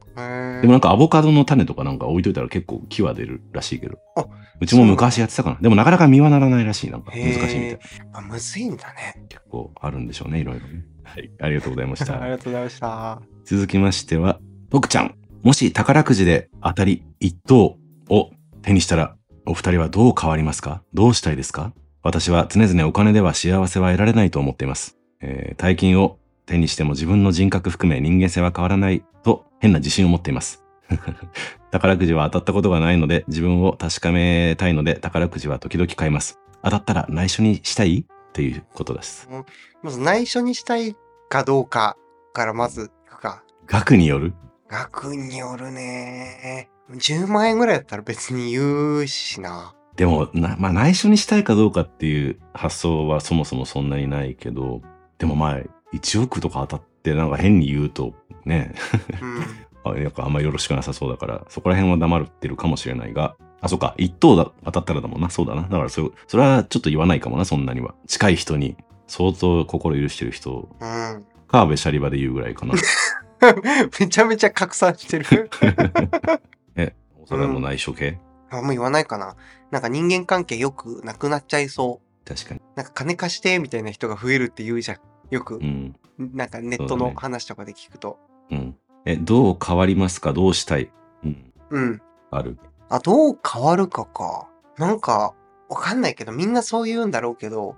[0.61, 3.99] でもなんかアボカドの種とかなんか置いといたら結構木は出るらしいけど。
[4.16, 4.26] あ
[4.61, 5.59] うちも昔やってたかな。
[5.61, 6.90] でもなかなか実はならないらしい。
[6.90, 7.78] なんか難しいみたい
[8.12, 9.24] あ、むずいんだね。
[9.28, 10.84] 結構あるんでしょうね、いろいろね。
[11.05, 11.30] はい。
[11.40, 12.18] ありがとうございまし ありた。
[12.18, 13.22] がとうございました。
[13.44, 14.40] 続きましては、
[14.70, 15.14] 僕ちゃん。
[15.47, 17.78] もし宝くじで当たり一等
[18.09, 18.30] を
[18.62, 19.14] 手にしたら、
[19.47, 20.82] お二人はどう変わりますか？
[20.92, 21.72] どうしたいですか？
[22.03, 24.97] 私は常々お金では幸せは得られないと思っています。
[25.20, 30.64] えー大金を手にしても自分の人格含め人間性は変わらないと変な自信を持っています。
[31.70, 36.40] 宝くじは当たったことがないので自分を確かめたいので宝くじは時々買います。
[36.64, 39.28] 当たったら内緒にしたいっていうことです。
[39.80, 40.97] まず内緒にしたい
[41.28, 41.97] かどうか
[42.32, 43.44] からまずいくか。
[43.68, 44.34] 額による？
[44.69, 46.69] 額によるね。
[46.91, 49.75] 10万円ぐらいだったら別に言うしな。
[49.97, 54.83] でもな、まあ内緒にしたいかどうかっていう発想はそもそもそんなにないけど、
[55.19, 55.59] でもまあ
[55.95, 58.14] 1億とか当たってなんか変に言うと
[58.45, 58.75] ね、
[59.21, 59.43] うん。
[59.85, 65.31] あなんかあんまよろしくなさそうだから、そこら辺は黙ってるかもしれないが、あ、そっか、一等だ当たったらだもんな。
[65.31, 65.62] そうだな。
[65.62, 67.95] だからそ、それはちょっと言わないかもな、そんなには。
[68.07, 71.25] 近い人に、相当心許してる人、うん。
[71.49, 72.75] 川辺シャリバで言うぐらいかな。
[74.01, 75.51] めちゃめちゃ拡散してる。
[76.76, 78.18] え、おさも内緒系、
[78.51, 79.37] あんま言わないかな。
[79.70, 82.28] なんか人間関係よくなくなっちゃいそう。
[82.28, 82.61] 確かに。
[82.74, 84.99] なんか金貸してみたいな人が増えるって言うじゃん。
[85.30, 85.59] よくう。
[85.59, 85.97] ん。
[86.18, 88.18] なんかネットの話とかで聞くと。
[88.51, 88.76] うん。
[89.05, 90.32] え、どう変わりますか？
[90.32, 90.91] どうしたい？
[91.24, 91.53] うん。
[91.70, 92.03] うん。
[92.30, 92.59] ある。
[92.89, 94.49] あ、どう変わるかか。
[94.78, 95.34] なんか、
[95.68, 97.76] わかんないけど、みんなそう言うんだろうけど、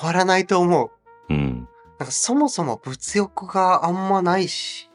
[0.00, 0.90] 変わらないと思う。
[1.32, 1.68] うん。
[1.98, 4.88] なんかそもそも物欲があんまないし、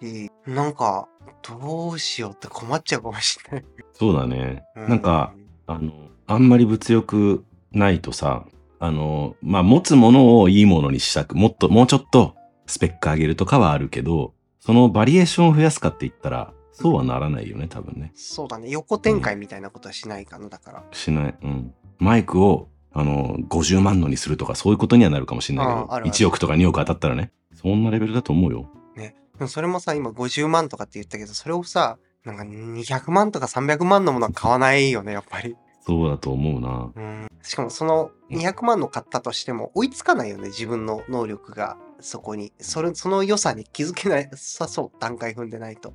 [0.45, 1.08] なんか、
[1.41, 3.66] どうしようって困っちゃうかもしれない。
[3.93, 4.64] そうだね。
[4.78, 5.34] うなんか、、
[5.68, 5.91] あの、
[6.28, 7.43] あんまり物欲
[7.74, 8.45] ないとさ、
[8.80, 12.36] あの、まあ、持つものをいいものにしたく、もっと、もうちょっと
[12.68, 18.12] スペック上げるとかはあるけど、そのバリエーションを増やすかって言ったら、そうはならないよね、多分ね。
[18.16, 18.70] そうだね。
[18.70, 20.84] 横展開みたいなことはしないかな、だから。
[20.91, 21.36] しない。
[21.43, 21.74] うん。
[21.99, 27.32] マイクを、あの、50万のにするとか、そういうことにはなるかもしれないけど、あああるある1億とか2億当たったらね。
[27.54, 28.70] そんなレベルだと思うよ。
[28.96, 29.16] ね。
[29.38, 35.56] でもそれもさ、今50万とかって言ったけど、それをさ、なんか200万とか300万のものは買わないよね、やっぱり。
[35.86, 36.91] そうだと思うな。
[36.96, 37.28] うん。
[37.41, 42.54] しかもその200万の買ったとしても追いつかないよね、自分の能力がそこに。
[42.60, 45.94] それ、その良さに気づけないさそう、段階踏んでないと。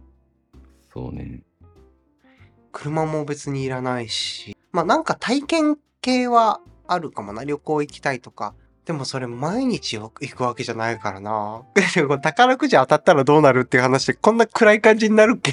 [0.93, 1.43] そうね。
[2.73, 4.57] 車も別にいらないし。
[4.73, 7.45] まあなんか体験系はあるかもな。
[7.45, 8.55] 旅行行きたいとか。
[8.85, 11.63] でもそれ毎日行くわけじゃないからな。
[11.95, 15.53] でも宝くじ当たったらどうなるっていう話でこんな暗い感じになるっけ？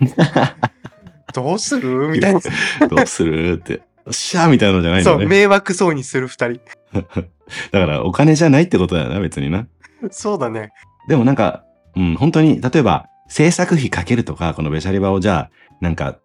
[1.32, 2.08] どうする？
[2.08, 2.40] みたいな。
[2.88, 3.72] どうするって。
[3.74, 3.80] よ
[4.10, 5.26] っしゃーみたいなのじゃないそう、のね。
[5.26, 6.60] 迷惑そうにする二人。
[6.92, 9.66] だから、お金じゃないってことだよな、別にな。
[10.10, 10.72] そうだね。
[11.08, 11.64] でもなんか、
[11.94, 16.16] うん、本当に、例えば、制作費かけるとか、このベシャリバをじゃあ、なんか、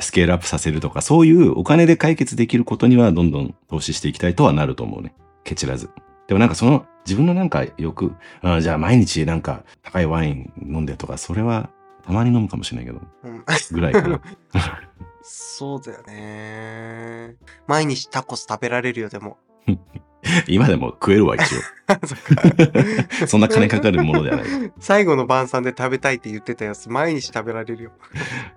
[0.00, 5.14] スケールアップさせるとか、そういうお金で解決できることには、どんどん投資していきたいとはなると思うね。
[5.44, 5.90] ケチらず。
[6.28, 11.70] でもなんかその、自分のなんか欲、あーじゃあ毎日なんか高いワイン飲んでとか、それは、
[12.04, 14.20] たまに飲むかもしれないけど、うん、ぐらいかな。
[15.22, 17.34] そうだよね。
[17.66, 19.38] 毎日タコス食べられるよ、でも。
[20.48, 21.44] 今でも食えるわ、一応。
[23.26, 24.46] そんな金かかるものではない。
[24.80, 27.92] 最後の晩餐で食べたいって言ってたやつ、毎日食べられるよ。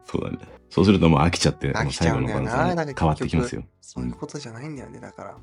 [0.06, 0.40] そうだね。
[0.70, 3.64] そうするともう飽きちゃって、もう最後の晩餐に変わってきますよ。
[3.82, 5.38] そういうことじゃないんだよね、だから。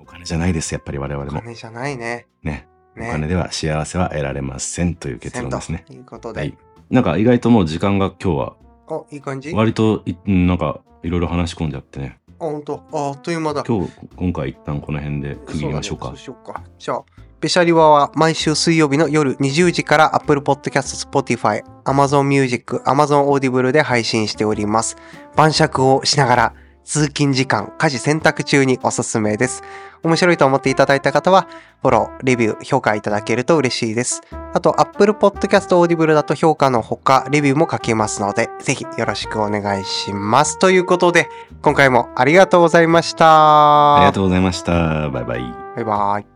[0.00, 1.38] お金じゃないです、やっぱり我々も。
[1.38, 2.26] お金じゃないね。
[2.42, 2.68] ね。
[2.96, 5.84] ねお金では幸せは得られませんという結論ですね。
[5.86, 6.40] ということで。
[6.40, 6.56] はい。
[6.90, 8.56] なんか意外ともう時間が今日は
[8.86, 9.52] お、いい感じ？
[9.52, 12.20] あ、割となんかいろいろ話し込んじゃってね。
[12.50, 12.82] ほんと。
[12.92, 13.64] あ、あっという間だ。
[13.66, 16.04] 今日、今回一旦この辺で区切りましょうか。
[16.04, 16.62] そうだねしようか。
[16.78, 17.04] じゃあ、
[17.40, 24.96] ベシャリワは毎週水曜日の夜20時から Apple Podcast、Spotify、Amazon Music、Amazon Audible で配信しております。
[25.36, 26.54] 晩酌をしながら
[26.84, 29.62] 通勤時間、家事選択中におすすめです。
[30.02, 31.48] 面白いと思っていただいた方は、
[31.82, 34.20] フォロー、レビュー、評価いただけると嬉しいです。
[34.52, 40.58] あと、Apple Podcast Audible だと評価のほか、レビューも書けますので、ぜひよろしくお願いします。
[40.58, 41.28] ということで、
[41.62, 43.96] 今回もありがとうございました。
[43.96, 45.08] ありがとうございました。
[45.08, 45.54] バイバイ。
[45.76, 46.33] バイバイ。